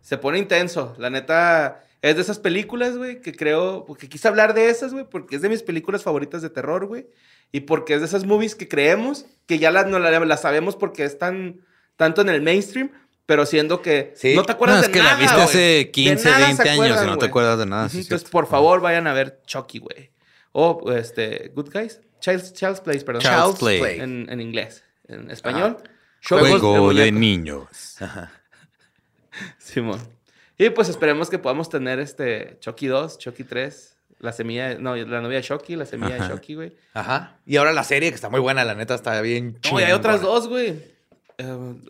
[0.00, 0.94] se pone intenso.
[0.98, 5.04] La neta, es de esas películas, güey, que creo, porque quise hablar de esas, güey,
[5.08, 7.06] porque es de mis películas favoritas de terror, güey.
[7.52, 10.76] Y porque es de esas movies que creemos, que ya las, no la- las sabemos
[10.76, 11.60] porque están
[11.96, 12.90] tanto en el mainstream,
[13.24, 14.34] pero siendo que Sí.
[14.36, 16.44] no te acuerdas No, de es que nada, la viste hace De 15, nada se
[16.46, 17.88] 20 años y acuerdan, no te acuerdas de nada.
[17.88, 18.30] Sí, Entonces, cierto.
[18.30, 20.10] por favor, vayan a ver Chucky, güey.
[20.52, 22.00] O, este, Good Guys.
[22.20, 23.22] Child's, Child's Place, perdón.
[23.22, 24.00] Child's Play.
[24.00, 24.82] En, en inglés.
[25.08, 25.76] En español.
[26.28, 27.20] Juego de muñecos.
[27.20, 27.96] niños.
[29.58, 30.00] Simón.
[30.58, 35.20] Y pues esperemos que podamos tener este Chucky 2, Chucky 3, la semilla, no, la
[35.20, 36.32] novia de Chucky, la semilla de Ajá.
[36.32, 36.72] Chucky, güey.
[36.94, 37.36] Ajá.
[37.44, 39.92] Y ahora la serie, que está muy buena, la neta, está bien No, y hay
[39.92, 40.96] otras dos, güey.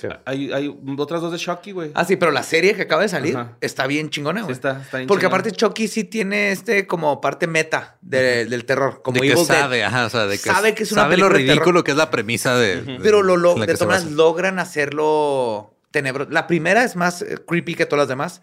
[0.00, 0.08] ¿Qué?
[0.24, 1.92] hay, hay otras dos de Chucky, güey.
[1.94, 3.56] Ah, sí, pero la serie que acaba de salir Ajá.
[3.60, 4.54] está bien chingona, Sí, güey.
[4.54, 5.36] está, está bien Porque chingona.
[5.40, 9.02] aparte Chucky sí tiene este como parte meta de- del terror.
[9.02, 9.56] Como de que Evil Dead.
[9.60, 11.48] sabe, ajá, o sea, de que Sabe que es una sabe lo de terror.
[11.48, 12.82] ridículo que es la premisa de.
[12.82, 15.75] de- Pero lo, lo- de todas logran hacerlo
[16.30, 18.40] La primera es más eh, creepy que todas las demás.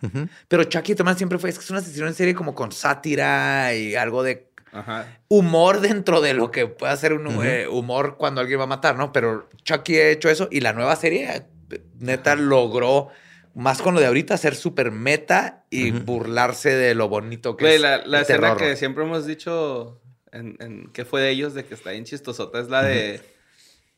[0.47, 3.73] Pero Chucky maneras siempre fue, es que es una sesión en serie como con sátira
[3.75, 5.05] y algo de Ajá.
[5.27, 8.95] humor dentro de lo que puede ser un eh, humor cuando alguien va a matar,
[8.97, 9.11] ¿no?
[9.11, 11.29] Pero Chucky ha hecho eso y la nueva serie
[11.69, 13.09] eh, neta logró
[13.55, 17.75] más con lo de ahorita ser súper meta y burlarse de lo bonito que Güey,
[17.75, 18.57] es la, la el escena terror.
[18.57, 20.01] que siempre hemos dicho
[20.31, 23.21] en, en qué fue de ellos, de que está bien chistosota, es la de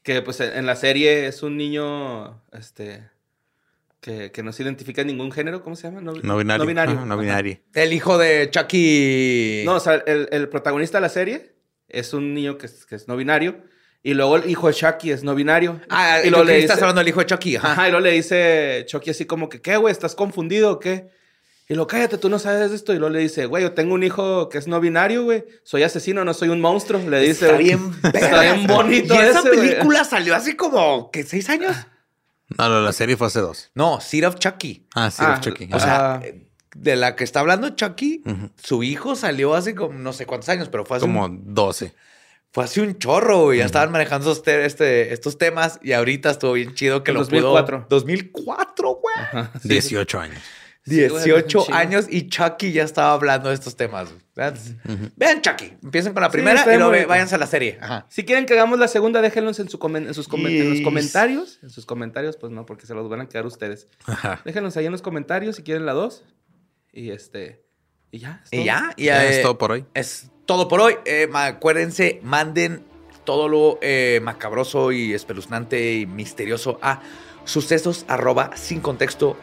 [0.04, 3.10] que pues en en la serie es un niño este
[4.06, 6.00] que, que no se identifica en ningún género, ¿cómo se llama?
[6.00, 6.64] No, No binario.
[6.64, 6.96] No binario.
[6.96, 7.22] Ajá, no Ajá.
[7.24, 7.58] binario.
[7.74, 9.64] El hijo de Chucky.
[9.66, 11.56] No, o sea, el, el protagonista de la serie
[11.90, 13.64] es un niño que es, que es no binario.
[14.04, 15.82] Y luego el hijo de Chucky es no binario.
[15.90, 17.56] Ah, y y lo le estás dice- hablando del hijo de Chucky.
[17.56, 17.72] Ajá.
[17.72, 19.92] Ajá, y luego le dice Chucky así como que, ¿qué, güey?
[19.92, 21.10] ¿Estás confundido o qué?
[21.68, 22.94] Y lo cállate, tú no sabes esto.
[22.94, 25.46] Y luego le dice, güey, yo tengo un hijo que es no binario, güey.
[25.64, 27.02] Soy asesino, no soy un monstruo.
[27.10, 27.46] Le dice.
[27.46, 27.64] Está güey.
[27.66, 27.80] bien,
[28.14, 31.24] Está bien bonito Y esa ese, película salió hace como, ¿qué?
[31.24, 31.76] ¿Seis años?
[32.58, 33.72] No, no, la serie fue hace dos.
[33.74, 34.86] No, Seed of Chucky.
[34.96, 35.70] Ah, Ah, of Chucky.
[35.74, 36.22] O sea, Ah.
[36.76, 38.22] de la que está hablando Chucky,
[38.62, 41.94] su hijo salió hace como no sé cuántos años, pero fue hace, como un, 12.
[42.52, 43.60] fue hace un chorro, güey.
[43.60, 47.16] Ya estaban manejando estos, te- este, estos temas y ahorita estuvo bien chido que En
[47.16, 47.78] lo 2004.
[47.80, 47.88] pudo.
[47.90, 49.16] 2004, güey.
[49.18, 49.70] Ajá, sí.
[49.70, 50.38] 18 años.
[50.38, 50.42] Sí,
[50.86, 51.78] 18 un chingo.
[51.78, 54.10] años y Chucky ya estaba hablando de estos temas.
[54.36, 54.76] That's-
[55.16, 55.74] Vean Chucky.
[55.84, 57.08] Empiecen con la Sí, primera está y luego bonito.
[57.10, 57.78] váyanse a la serie.
[57.82, 58.06] Ajá.
[58.10, 60.82] Si quieren que hagamos la segunda, déjenlos en, su comen- en sus comen- en los
[60.82, 61.60] comentarios.
[61.64, 63.88] En sus comentarios, pues no, porque se los van a quedar ustedes.
[64.06, 64.42] Ajá.
[64.46, 66.24] Déjenlos ahí en los comentarios si quieren la dos.
[66.94, 67.64] Y este.
[68.12, 68.42] Y ya.
[68.44, 68.66] es Y todo.
[68.66, 69.86] ya, y, Ya eh, es todo por hoy.
[69.94, 70.96] Es todo por hoy.
[71.06, 72.84] Eh, acuérdense, manden
[73.24, 77.02] todo lo eh, macabroso y espeluznante y misterioso a
[77.44, 79.36] sucesos arroba sin contexto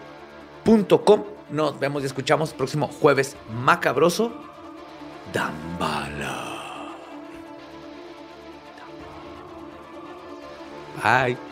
[0.64, 1.24] punto com.
[1.53, 4.32] Nos vemos y escuchamos próximo jueves macabroso.
[5.34, 6.48] Dambala.
[11.03, 11.51] Bye.